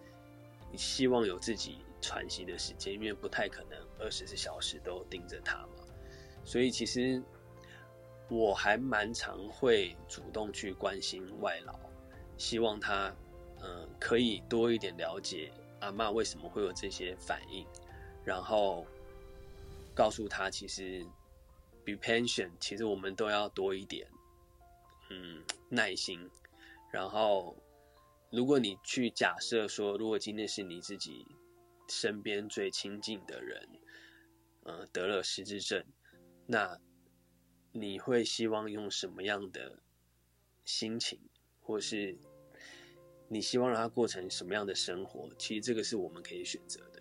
[0.77, 5.83] 希望有自己喘息的时间，因为不太可能二十四小时都盯着他嘛。
[6.45, 7.21] 所以其实。
[8.27, 11.77] 我还蛮常会主动去关心外劳，
[12.37, 13.15] 希望他，
[13.61, 17.63] 嗯，可以多一点了解阿妈为什么会有这些反应，
[18.23, 18.83] 然后
[19.95, 21.08] 告诉他，其实
[21.84, 24.08] 比 pension，其实我们都要多一点，
[25.10, 26.29] 嗯，耐心。
[26.91, 27.55] 然后，
[28.29, 31.25] 如果你去假设说，如果今天是你自己
[31.88, 33.69] 身边最亲近的人，
[34.65, 35.84] 嗯，得了失智症，
[36.45, 36.79] 那。
[37.77, 39.84] 你会希望用什么样的
[40.63, 41.19] 心情，
[41.60, 42.17] 或是
[43.27, 45.29] 你希望让他过成什么样的生活？
[45.38, 46.94] 其实这个是我们可以选择的。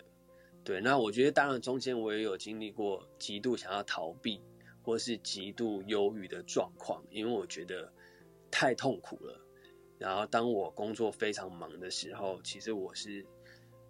[0.65, 4.41] 对，那我觉得当然中间我也有经历过极度想要逃避，
[4.81, 7.93] 或是极度忧郁的状况，因为我觉得
[8.49, 9.39] 太痛苦了。
[9.99, 13.23] 然后当我工作非常忙的时候，其实我是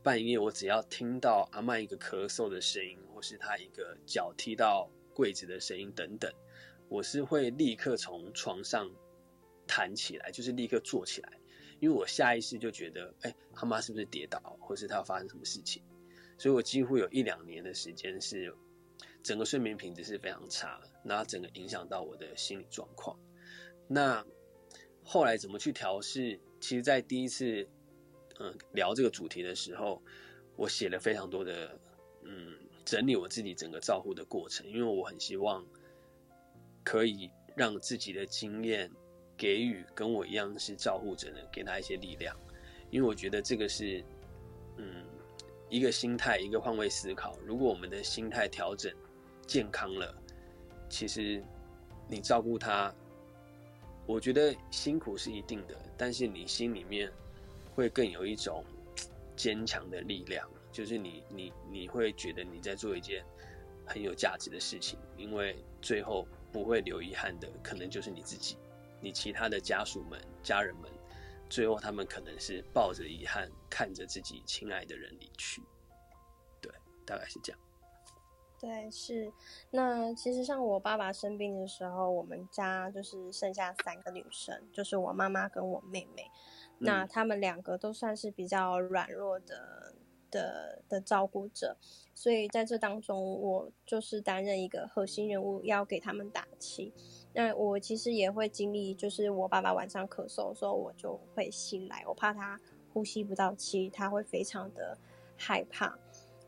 [0.04, 6.30] 半夜，我只要听到阿曼一个咳嗽的声音，或是他一个脚踢到柜子的声音等等。
[6.90, 8.92] 我是会立刻从床上
[9.66, 11.40] 弹起来，就是立刻坐起来，
[11.80, 15.82] 因为我下意识就觉得，哎，他妈是不是跌倒，或是他要发生什么事情？
[16.38, 18.54] 所以我几乎有一两年的时间是
[19.24, 23.17] 整个睡眠品质是非常差，那整个影响到我的心理状况。
[23.88, 24.26] 那
[25.04, 26.39] 后来怎么去调试？
[26.60, 27.67] 其实，在第一次
[28.39, 30.02] 嗯聊这个主题的时候，
[30.56, 31.80] 我写了非常多的
[32.24, 35.65] 嗯整理我自己整个照护的过程，因为我很希望。
[36.88, 38.91] 可以让自己的经验
[39.36, 42.39] 给予跟我一样是照护者的，给他一些力量，
[42.91, 44.06] 因为我觉得这个是，
[44.78, 45.04] 嗯，
[45.76, 47.38] 一个心态，一个换位思考。
[47.46, 48.94] 如果我们的心态调整
[49.46, 50.16] 健康了，
[50.90, 51.44] 其实
[52.08, 52.96] 你照顾他，
[54.06, 57.12] 我觉得辛苦是一定的，但是你心里面
[57.74, 58.64] 会更有一种
[59.36, 63.22] 坚强的力量，就是你你你会觉得你在做一件
[63.86, 66.26] 很有价值的事情，因为最后。
[66.54, 68.56] 不会留遗憾的，可能就是你自己，
[69.02, 70.89] 你其他的家属们、家人们，
[71.49, 75.62] 最后他们可能是抱着遗憾，看着自己亲爱的人离去。
[77.06, 77.60] 对，大概是这样。
[78.60, 79.32] 对，是。
[79.72, 86.30] 那其实像我爸爸生病的时候，我们家就是剩下三个女生，就是我妈妈跟我妹妹。
[86.80, 89.93] 那他们两个都算是比较软弱的。
[90.32, 91.78] 的的照顾者，
[92.14, 96.91] 所以在这当中，我就是担任一个核心人物，要给他们打气。
[97.34, 102.60] 那我其实也会经历，就是我爸爸晚上咳嗽的时候，我就会醒来，我怕他
[102.91, 104.97] 呼吸不到气，他会非常的
[105.38, 105.97] 害怕。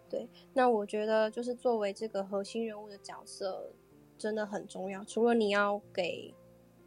[0.09, 3.71] 对，那我觉得就是作为这个核心人物的角色，
[4.17, 5.03] 真的很重要。
[5.03, 6.33] 除了你要给，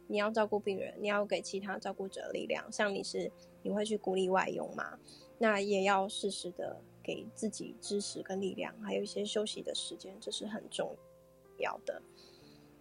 [0.07, 4.97] 你要照顾病人，你要给其他照顾者力量，像你是你会去鼓励外佣嘛？
[5.37, 10.95] 那也要适时的给自己支持跟力量，还有一些休息的时间，这是很重
[11.57, 12.01] 要的。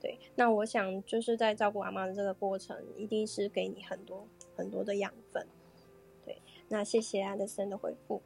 [0.01, 4.27] 对，那我想就是在照顾阿妈的这个过程，一定是给你很多
[4.57, 5.47] 很多的养分。
[6.25, 8.23] 对，那谢谢安德森的回复。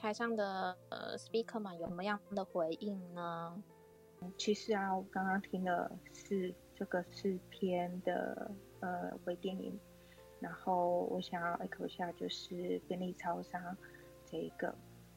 [0.00, 3.60] 台上的呃 speaker 们有什么样的回应呢？
[4.36, 9.76] 其实啊，我刚刚听的是这个四篇的呃微电影，
[10.38, 13.76] 然后我想要 echo 下，就是便利超商
[14.24, 14.72] 这一个。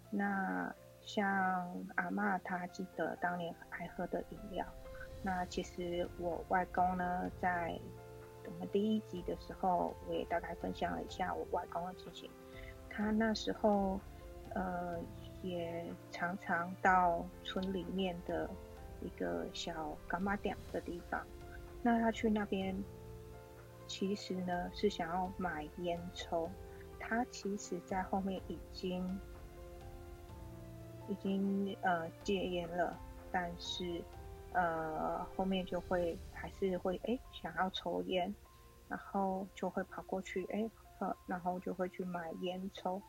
[0.09, 4.65] 那像阿妈她记得当年爱喝的饮料，
[5.21, 7.79] 那其实我外公呢，在
[8.45, 12.31] 我们第一集的时候，我也大概分享了一下我外公的情形，
[12.89, 13.99] 他那时候。
[14.53, 14.99] 呃，
[15.41, 18.49] 也常常到村里面的
[19.01, 21.25] 一个小干妈店的地方。
[21.81, 22.75] 那他去那边，
[23.87, 26.49] 其实呢是想要买烟抽。
[26.99, 29.19] 他其实，在后面已经
[31.07, 32.95] 已经呃戒烟了，
[33.31, 34.01] 但是
[34.53, 38.33] 呃后面就会还是会哎想要抽烟，
[38.87, 40.69] 然后就会跑过去哎，
[41.25, 43.01] 然后就会去买烟抽。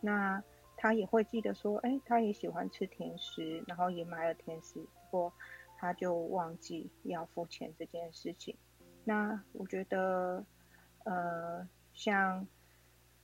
[0.00, 0.42] 那
[0.84, 5.32] 他也会记得说，哎，他也喜欢吃甜食，然后也买了甜食，不过
[5.78, 8.54] 他就忘记要付钱这件事情。
[9.02, 10.44] 那我觉得，
[11.04, 12.46] 呃，像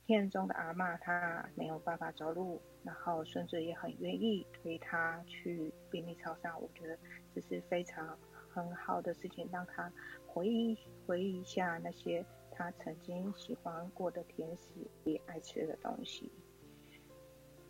[0.07, 6.97] 片中的阿妈，她没有办法走路，然后孙子也很愿意推他去便利超商，我觉得
[7.35, 8.17] 这是非常
[8.49, 9.93] 很好的事情，让他
[10.25, 14.71] 回忆回忆一下那些他曾经喜欢过的甜食，
[15.03, 16.31] 也爱吃的东西。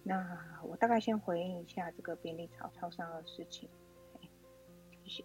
[0.03, 3.69] 那我大概先回应一下这个便利超超商的事情，
[5.03, 5.23] 谢谢。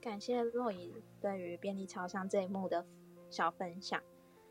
[0.00, 2.84] 感谢若隐对于便利超商这一幕的
[3.30, 4.02] 小分享。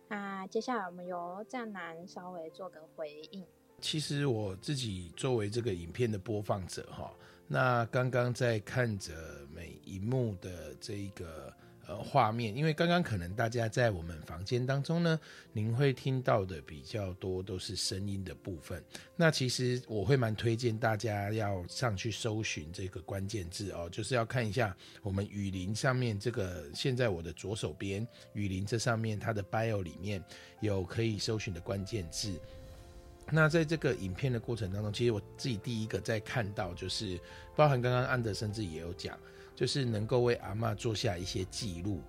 [0.08, 3.46] 那接下来我们由战男稍微做个回应。
[3.82, 7.14] 其实我自己作为这个影片的播放者哈，
[7.48, 9.14] 那刚刚在看着
[9.54, 11.54] 每一幕的这一个。
[11.88, 15.20] 呃，画面，因为刚刚可能大家在我们房间当中呢，
[15.54, 18.84] 您会听到的比较多都是声音的部分。
[19.16, 30.24] 那其实我会蛮推荐大家要上去搜寻这个关键字哦，就是要看一下我们雨林上面这个，现在我的左手边雨林这上面它的 bio 里面
[30.62, 32.34] 有可以搜寻的关键字。
[33.32, 37.20] 那在这个影片的过程当中，其实我自己第一个在看到就是，
[37.56, 39.16] 包含刚刚安德森自己也有讲。
[39.56, 42.02] 就是能够为阿妈做下一些记录，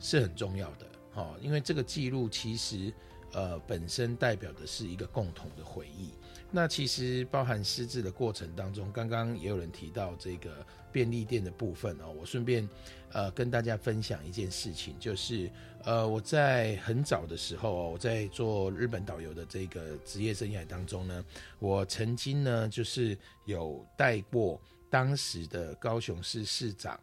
[0.00, 2.92] 是很重要的，哦，因为这个记录其实，
[3.32, 6.10] 呃，本身代表的是一个共同的回忆。
[6.50, 12.66] 那其实包含失智的过程当中，刚刚也有人提到这个便利店的部分哦，我顺便，
[13.12, 15.50] 呃，跟大家分享一件事情，就是，
[15.84, 21.24] 呃，我在很早的时候哦，我在做日本导游的这个职业生涯当中呢，
[21.58, 24.58] 我曾经呢，就是有带过。
[24.90, 26.98] 当时的高雄市市长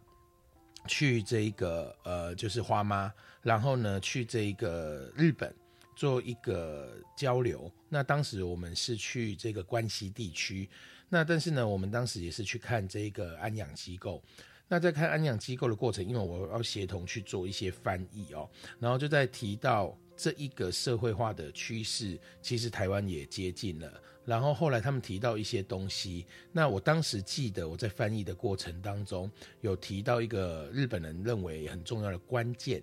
[0.88, 5.54] 去这个呃，就是花妈，然后呢去这个日本
[5.96, 7.72] 做一个交流。
[7.90, 10.70] 那当时我们是去这个关西地区，
[11.10, 14.24] 那但是呢，我们当时也是去看这个安养机构。
[14.68, 24.02] 那在看安养机构的过程，因为我要协同去做一些翻译哦，然后就在提到这一个社会化的趋势，其实台湾也接近了。
[24.26, 32.82] 然后后来他们提到一些东西，那我当时记得我在翻译的过程当中有提到一个日本人认为很重要的关键，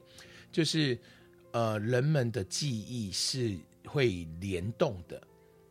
[0.52, 0.98] 就是
[1.52, 3.56] 呃人们的记忆是
[3.86, 5.22] 会联动的，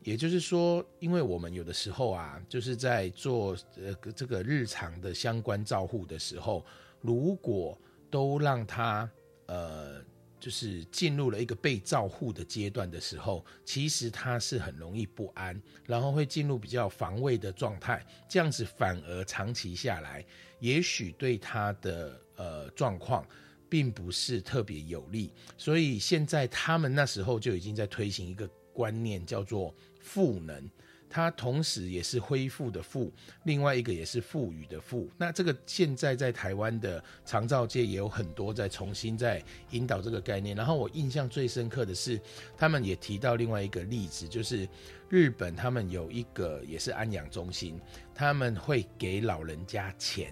[0.03, 6.65] 也就是说，因为我们有的时候啊，就是在做呃这个日常的相关照护的时候，
[6.99, 7.77] 如果
[8.09, 9.07] 都让他
[9.45, 10.03] 呃。
[10.39, 20.25] 就是进入了一个被照护的阶段的时候，其实他是很容易不安，然后会进入比较防卫的状态，这样子反而长期下来，
[20.59, 23.25] 也许对他的呃状况
[23.67, 25.31] 并不是特别有利。
[25.57, 30.69] 所以现在他们那时候就已经在推行一个观念，叫做赋能。
[31.09, 33.11] 它同时也是恢复的复，
[33.43, 35.09] 另外一个也是赋予的赋。
[35.17, 40.55] 那这个现在在台湾的长照界也有很多在重新在引导这个概念。
[40.55, 42.21] 然后我印象最深刻的是，
[42.55, 44.69] 他们也提到另外一个例子，就是
[45.09, 47.81] 日本他们有一个也是安养中心，
[48.13, 50.31] 他们会给老人家钱，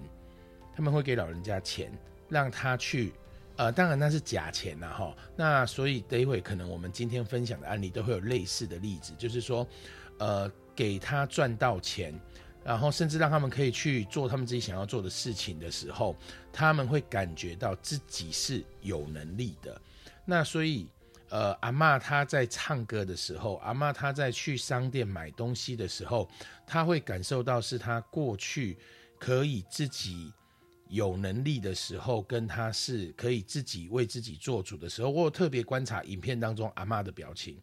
[0.76, 1.92] 他们会给老人家钱，
[2.30, 3.14] 让他去，
[3.56, 5.16] 呃，当然那是假钱呐哈。
[5.36, 9.68] 那所以等一会可能我们今天分享的案例都会有类似的例子，就是说。
[10.20, 12.18] 呃给他赚到钱，
[12.64, 16.16] 然后甚至让他们可以去做他们自己想要做的事情的时候，
[16.54, 19.82] 他们会感觉到自己是有能力的。
[20.24, 20.88] 那所以。
[21.30, 26.26] 呃，阿妈她在唱歌的时候，阿妈她在去商店买东西的时候，
[26.66, 28.78] 她会感受到是她过去
[29.20, 30.32] 可以自己
[30.88, 35.10] 有能力的时候，跟她是可以自己为自己做主的时候。
[35.10, 37.62] 我有特别观察影片当中阿妈的表情。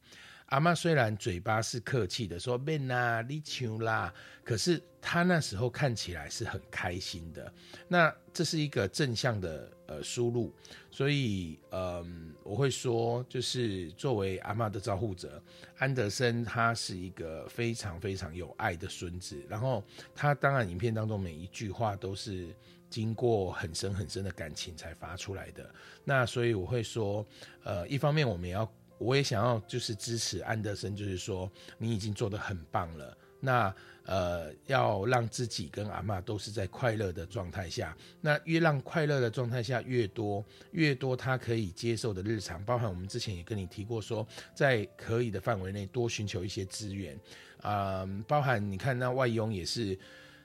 [0.54, 7.52] 阿妈虽然嘴巴是客气的说“变啦，你求啦”，可是她那时候看起来是很开心的。
[7.88, 10.54] 那这是一个正向的呃输入，
[10.92, 15.42] 所以嗯，我会说，就是作为阿妈的照护者，
[15.78, 19.44] 安德森他是一个非常非常有爱的孙子。
[19.48, 19.82] 然后
[20.14, 22.54] 他当然影片当中每一句话都是
[22.88, 25.68] 经过很深很深的感情才发出来的。
[26.04, 27.26] 那所以我会说，
[27.64, 28.72] 呃，一方面我们也要。
[28.98, 33.16] 我也想要就是支持安德森，就是说你已经做得很棒了。
[33.40, 33.74] 那
[34.04, 37.96] 呃，要让自己跟阿妈都是在快乐的状态下。
[38.20, 47.18] 那越让快乐的状态下越多，越多他可以接受的日常，包含我们之前也跟你提过，说在可以的范围内多寻求一些资源
[47.60, 49.98] 啊，包含你看那外佣也是，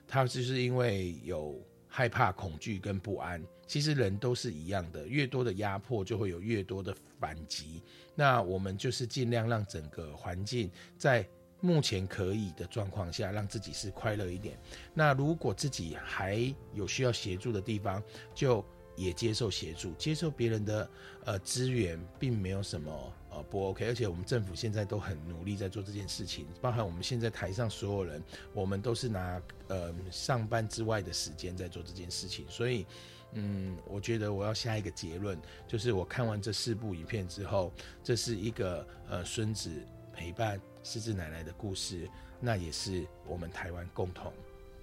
[0.06, 1.58] 他就是因为有。
[1.92, 5.06] 害怕、恐惧跟不安，其实人都是一样的。
[5.06, 7.82] 越多的压迫，就会有越多的反击。
[8.14, 11.28] 那我们就是尽量让整个环境在
[11.60, 14.56] 目前可以的状况下，让自己是快乐一点。
[14.94, 18.02] 那如果自己还有需要协助的地方，
[18.34, 18.64] 就
[18.96, 20.90] 也接受协助，接受别人的
[21.24, 23.12] 呃资源，并没有什么。
[23.42, 28.22] 不 OK，而且我们政府现在都很努力在做这件事情，包含我们现在台上所有人，
[28.52, 32.86] 我们都是拿呃上班之外的时间在做这件事情，所以，
[33.32, 37.72] 嗯，我觉得我要下一个结论，就是我看完这四部影片之后，
[38.02, 39.70] 这是一个呃孙子
[40.12, 42.08] 陪伴狮子奶奶的故事，
[42.40, 44.32] 那也是我们台湾共同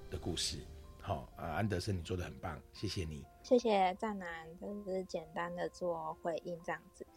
[0.09, 0.57] 的故事。
[1.01, 4.27] 好啊，安德森，你做的很棒，谢谢你，谢谢赞南，
[4.59, 7.07] 就是简单的做回应这样子。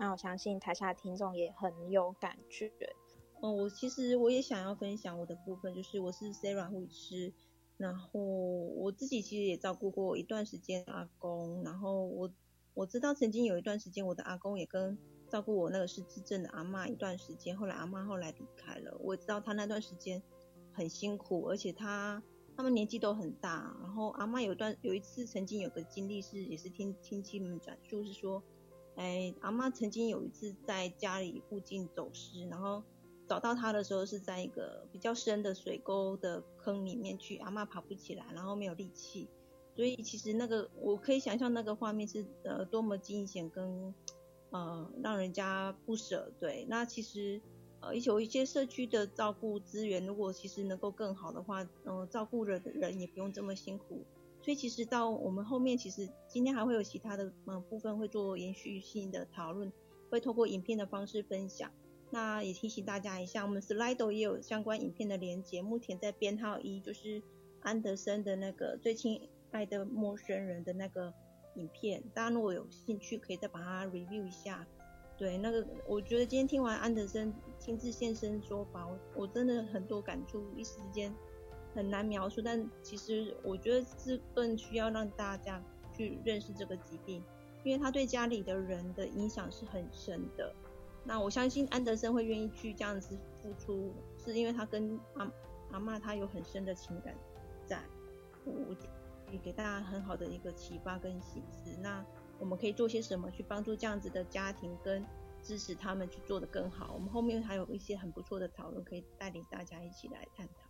[0.00, 2.72] 那我相信台下的听众也很有感觉。
[3.42, 7.34] 嗯，我其实我也想要分享我的部分，就是我是 Sarah 护师，
[7.76, 12.32] 然后我自己其实也照顾过一段时间阿公，然后我
[12.72, 14.96] 我知道曾经有一段时间我的阿公也跟
[15.28, 20.22] 照顾我那个是自症的阿妈一段时间，后来阿妈后来离开了，我知道他那段时间
[20.72, 22.22] 很辛苦，而且他
[22.56, 28.42] 他们年纪都很大，然后阿妈有段有一次曾经有个经历是也是听亲戚们转述是说。
[28.96, 32.82] 哎，阿妈曾经有一次在家里附近走失，然后
[33.26, 39.28] 找到她的时候是在一个比较深的水沟的坑里面去，阿妈爬不起来，然后没有力气，
[39.74, 43.94] 所以其实那个我可以想象那个画面是呃多么惊险跟
[44.50, 46.30] 呃让人家不舍。
[46.38, 47.40] 对，那其实
[47.80, 54.04] 呃有一些社区的照顾资源，如果其实能够更好的话，嗯，照顾的人也不用这么辛苦。
[54.50, 59.72] 所以其实到我们后面，其实今天还会有其他的嗯部分会做延续性的讨论，
[60.10, 61.70] 会透过影片的方式分享。
[62.10, 67.22] 那也提醒大家一下，我们 Slido 也有相关影片的连接，目前在编号一，就是
[67.60, 69.20] 安德森的那个最亲
[69.52, 71.14] 爱的陌生人的那个
[71.54, 72.02] 影片。
[72.12, 74.66] 大家如果有兴趣，可以再把它 review 一下。
[75.16, 81.14] 对，那个我觉得今天听完安德森亲自现身说法，我我真的很多感触，一时间。
[81.74, 85.62] 很难描述，但其实我觉得是更需要让大家
[85.96, 87.22] 去认识这个疾病，
[87.64, 90.52] 因为他对家里的人的影响是很深的。
[91.04, 93.92] 那我相信安德森会愿意去这样子付出，
[94.22, 95.32] 是因为他跟阿
[95.72, 97.14] 阿妈他有很深的情感
[97.66, 97.80] 在。
[98.44, 98.74] 我
[99.26, 101.76] 可以给大家很好的一个启发跟启示。
[101.80, 102.04] 那
[102.38, 105.04] 我们可以做些什么去帮助这样子的家庭跟
[105.42, 106.92] 支持他们去做得更好？
[106.94, 110.69] 我们后面还有一些很不错的讨论可以带领大家一起来探讨。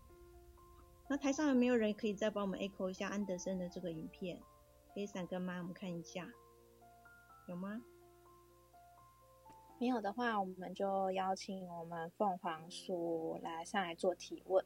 [1.10, 4.40] 那台上有没有人可以再帮我们 echo 一下安德森的这个影片？
[4.94, 6.30] 可以闪个麦，我们看一下，
[7.48, 7.82] 有吗？
[9.80, 14.64] 没有的话，我们就邀请我们凤凰叔来上来做提问。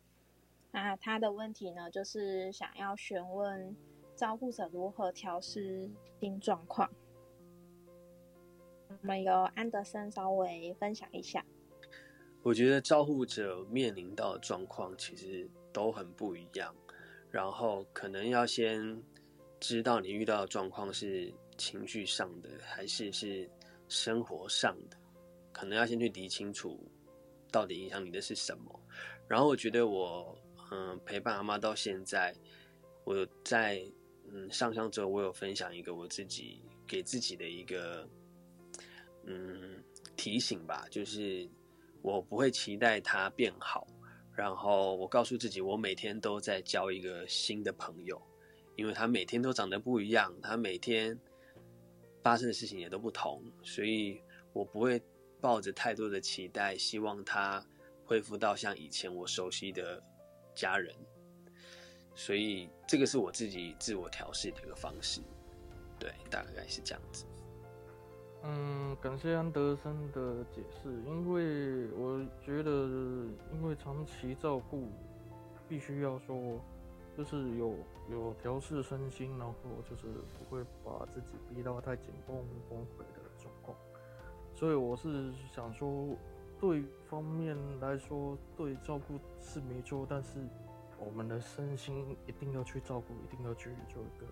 [0.70, 3.74] 那他的问题呢，就是想要询问
[4.14, 5.90] 照顾者如何调试
[6.20, 6.90] 新状况。
[8.88, 11.42] 我们由安德森稍微分享一下。
[12.45, 15.51] 我觉得照护者面临到的状况，其实。
[15.74, 16.72] 都很不一样，
[17.32, 19.03] 然后可能要先
[19.59, 23.51] 知道你遇到的状况是情绪上的还是是
[23.88, 24.97] 生活上的，
[25.51, 26.78] 可能要先去理清楚
[27.51, 28.80] 到底影响你的是什么。
[29.26, 30.38] 然后我觉得我
[30.70, 32.32] 嗯陪伴阿妈到现在，
[33.03, 33.84] 我在
[34.30, 38.09] 嗯上上周我有分享一个我自己给自己的一个
[39.24, 39.82] 嗯
[40.14, 41.51] 提醒吧，就是
[42.05, 43.86] 我不会期待他变好。
[44.36, 48.20] 然后我告诉自己，我每天都在交一个新的朋友，
[48.76, 51.18] 因为他每天都长得不一样，他每天
[52.22, 54.20] 发生的事情也都不同，所以
[54.52, 55.00] 我不会
[55.40, 57.64] 抱着太多的期待，希望他
[58.05, 60.02] 恢复到像以前我熟悉的
[60.55, 60.94] 家人。
[62.14, 65.22] 所以这个是我自己自我调试的一个方式，
[65.98, 67.24] 对，大概是这样子。
[68.47, 72.70] 嗯，感谢安德森的解释，因为我觉得，
[73.51, 74.86] 因为长期照顾，
[75.66, 76.61] 必须要说，
[77.16, 77.74] 就是有
[78.11, 79.55] 有调试身心，然后
[79.88, 82.36] 就是不会把自己逼到太紧绷
[82.68, 83.74] 崩溃的状况。
[84.55, 86.14] 所以我是想说，
[86.61, 90.38] 对方面来说，对照顾是没错，但是
[90.99, 94.26] 我们的身心一定要去照顾，一定要去做一个。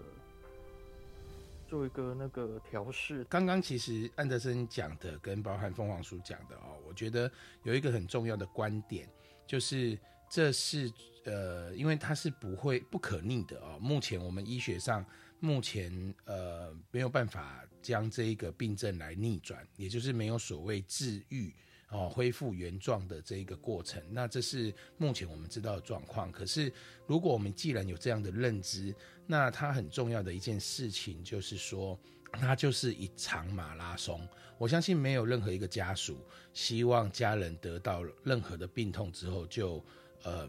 [1.72, 3.24] 做一个那个调试。
[3.30, 9.08] 刚刚其实安德森讲的跟包含凤凰叔讲的哦，我觉得有一个很重要的观点，
[9.46, 9.98] 就是
[10.28, 10.92] 这是
[11.24, 13.78] 呃，因为它是不会不可逆的哦。
[13.80, 15.02] 目前我们医学上
[15.40, 21.54] 目前呃没有办法将这一个病症来逆转，也就是没有所谓治愈。
[21.93, 26.32] 哦，恢复原状的这一个过程，那这是目前我们知道的状况。
[26.32, 26.72] 可是，
[27.07, 28.95] 如果我们既然有这样的认知，
[29.26, 31.99] 那它很重要的一件事情就是说，
[32.32, 34.26] 它就是一场马拉松。
[34.57, 36.18] 我相信没有任何一个家属
[36.55, 39.84] 希望家人得到任何的病痛之后就
[40.22, 40.49] 呃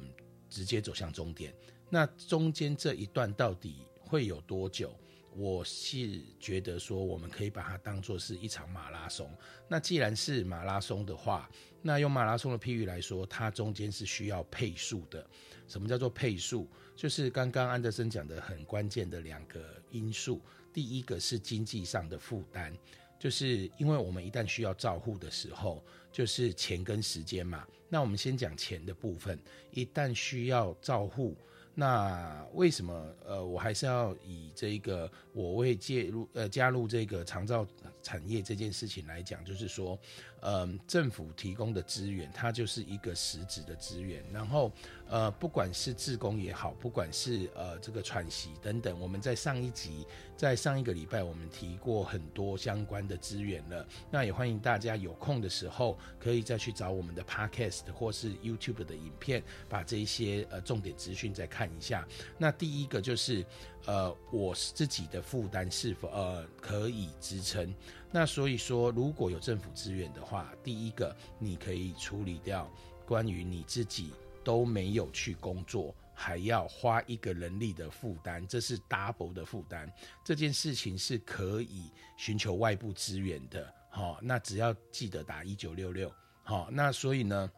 [0.49, 1.53] 直接走向终点。
[1.89, 4.95] 那中间这一段到底会有多久？
[5.35, 9.29] 我是觉得说，我们可以把它当做是一场马拉松。
[9.67, 11.49] 那既然是马拉松的话，
[11.81, 15.25] 那用马拉松的譬喻来说，它中间是需要配速的。
[15.67, 16.69] 什么叫做配速？
[16.95, 20.41] 就是刚刚安德森讲的很关键的两个因素。
[20.71, 22.73] 第一个是经济上的负担，
[23.19, 27.65] 就是因为我们一旦需要照护的时候，就是钱跟时间嘛。
[27.89, 29.39] 那我们先讲钱的部分，
[29.71, 31.35] 一旦需要照护。
[31.75, 37.65] 那为什么呃，我还是要以这个我为介入呃加入这个长照
[38.03, 39.97] 产业这件事情来讲，就是说，
[40.43, 44.23] 嗯，政府提供的资源，它就是一个实质的资源。
[44.31, 44.71] 然后
[45.07, 50.05] 呃，不管是自工也好，不管是呃这个喘息等等，我们在上一集，
[50.37, 53.87] 在上一个礼拜我们提过很多相关的资源了。
[54.11, 61.63] 那也欢迎大家有空的时候，可以再去找我们的 Podcast 或是 YouTube 的影片，把这一些呃重点资讯再看。
[61.63, 62.05] 看一下，
[62.37, 63.45] 那第一个就是，
[63.85, 67.73] 呃，我自己的负担是否呃可以支撑？
[68.15, 72.71] 那所以说，如果有政府资源的话，第一个你可以处理掉
[73.07, 79.91] 关于你自己都没有去工作，还要花一个人力的负担，这是 double 的负担。
[80.23, 87.51] 这件事情是可以寻求外部资源的，好，那只要记得打一九六六，好，那所以呢，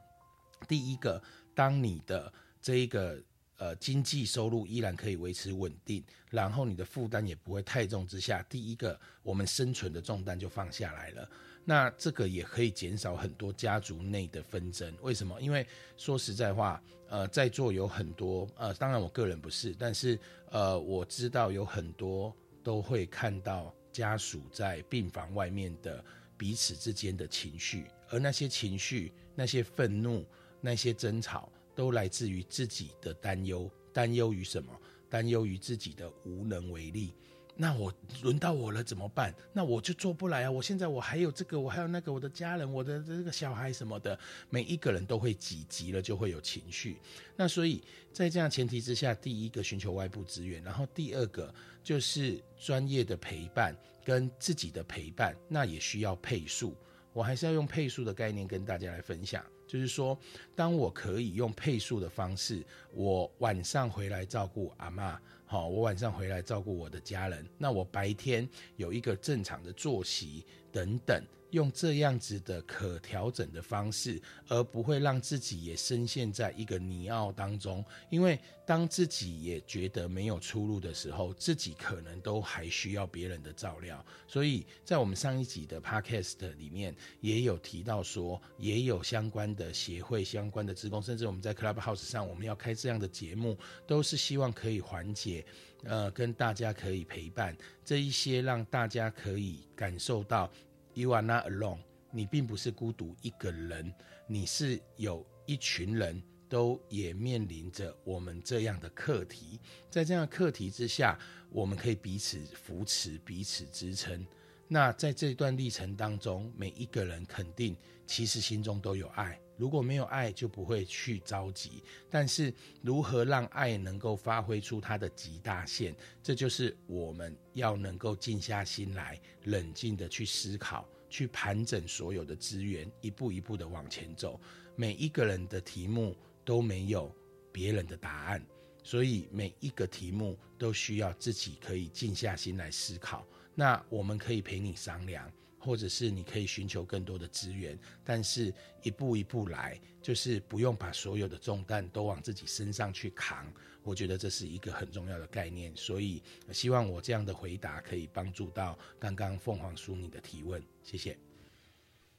[0.70, 1.22] 第一个，
[1.54, 2.32] 当你的
[2.62, 3.22] 这一个。
[3.58, 11.30] 呃，经济收入依然可以维持稳定，然后你的负担也不会太重之下，第一个我们生存的重担就放下来了。
[11.64, 14.94] 那这个也可以减少很多家族内的纷争。
[15.02, 15.40] 为什么？
[15.42, 15.66] 因为
[15.98, 20.20] 说实在话，呃，在座有很多呃，当然我个人不是，但是
[20.52, 26.04] 呃，我知道有很多都会看到家属在病房外面的
[26.38, 30.24] 彼此之间的情绪，而那些情绪、那些愤怒、
[30.62, 31.50] 那些争吵。
[31.76, 34.72] 都来自于自己的担忧，担忧于什么？
[35.10, 37.14] 担忧于自己的无能为力。
[37.58, 39.34] 那我轮到我了怎么办？
[39.54, 40.52] 那我就做不来啊！
[40.52, 44.20] 我现在我还有这个，我还有那个，我的家人，我的这个小孩什么的，
[44.50, 46.98] 每一个人都会挤急了，就会有情绪。
[47.38, 53.74] 那所以在这样前提之下，第一个寻求外部资源，然后第二个就是专业的陪伴
[54.04, 56.76] 跟自己的陪伴，那也需要配速。
[57.14, 59.42] 我还是要用配速的概念跟大家来分享。
[59.68, 60.18] 就是说，
[60.56, 62.64] 当我可以用配速的方式，
[62.94, 68.48] 我晚上回来照顾阿妈，好，我晚上回来照顾我的家人，那我白天
[68.78, 70.46] 有一个正常的作息
[70.76, 71.24] 等等。
[71.52, 77.86] 用这样子的可调整的方式，而不会让自己也深陷在一个泥淖当中。
[78.10, 84.06] 因为当自己也觉得没有出路的时候，自己可能都还需要别人的照料。
[84.28, 93.58] 所以在我们上一集的 podcast 里面也有提到说，也有相关的协会、相关的职工，甚至我们在 Clubhouse 上我们要开这样的节目，
[93.88, 95.46] 都是希望可以缓解，
[95.86, 97.56] 呃，跟大家可以陪伴
[97.86, 100.52] 这一些，让大家可以感受到。
[100.96, 101.80] You are not alone，
[102.10, 103.94] 你并不是孤独一个人，
[104.28, 109.60] 你是有一群人都也面临着我们这样的课题，
[109.92, 111.20] 在这样的课题之下，
[111.50, 114.26] 我们可以彼此扶持、彼此支撑。
[114.70, 117.76] 那在这段历程当中，每一个人肯定
[118.08, 119.38] 其实心中都有爱。
[119.58, 121.84] 如果没有爱，就不会去着急。
[122.10, 134.40] 但是如何让爱能够发挥出它的极大限，这就是我们要能够静下心来，冷静的去思考，去盘整所有的资源，一步一步的往前走。
[134.76, 137.14] 每一个人的题目都没有
[137.52, 138.46] 别人的答案，
[138.84, 143.26] 所以每一个题目都需要自己可以静下心来思考。
[143.54, 145.32] 那我们可以陪你商量。
[145.66, 148.54] 或者是你可以寻求更多的资源，但是
[148.84, 153.52] 一步一步来，就是不用把所有的重担都往自己身上去扛。
[153.82, 161.25] 我觉得这是一个很重要的概念，所以希望我这样的回答可以帮助到刚刚凤凰叔你的提问，谢谢。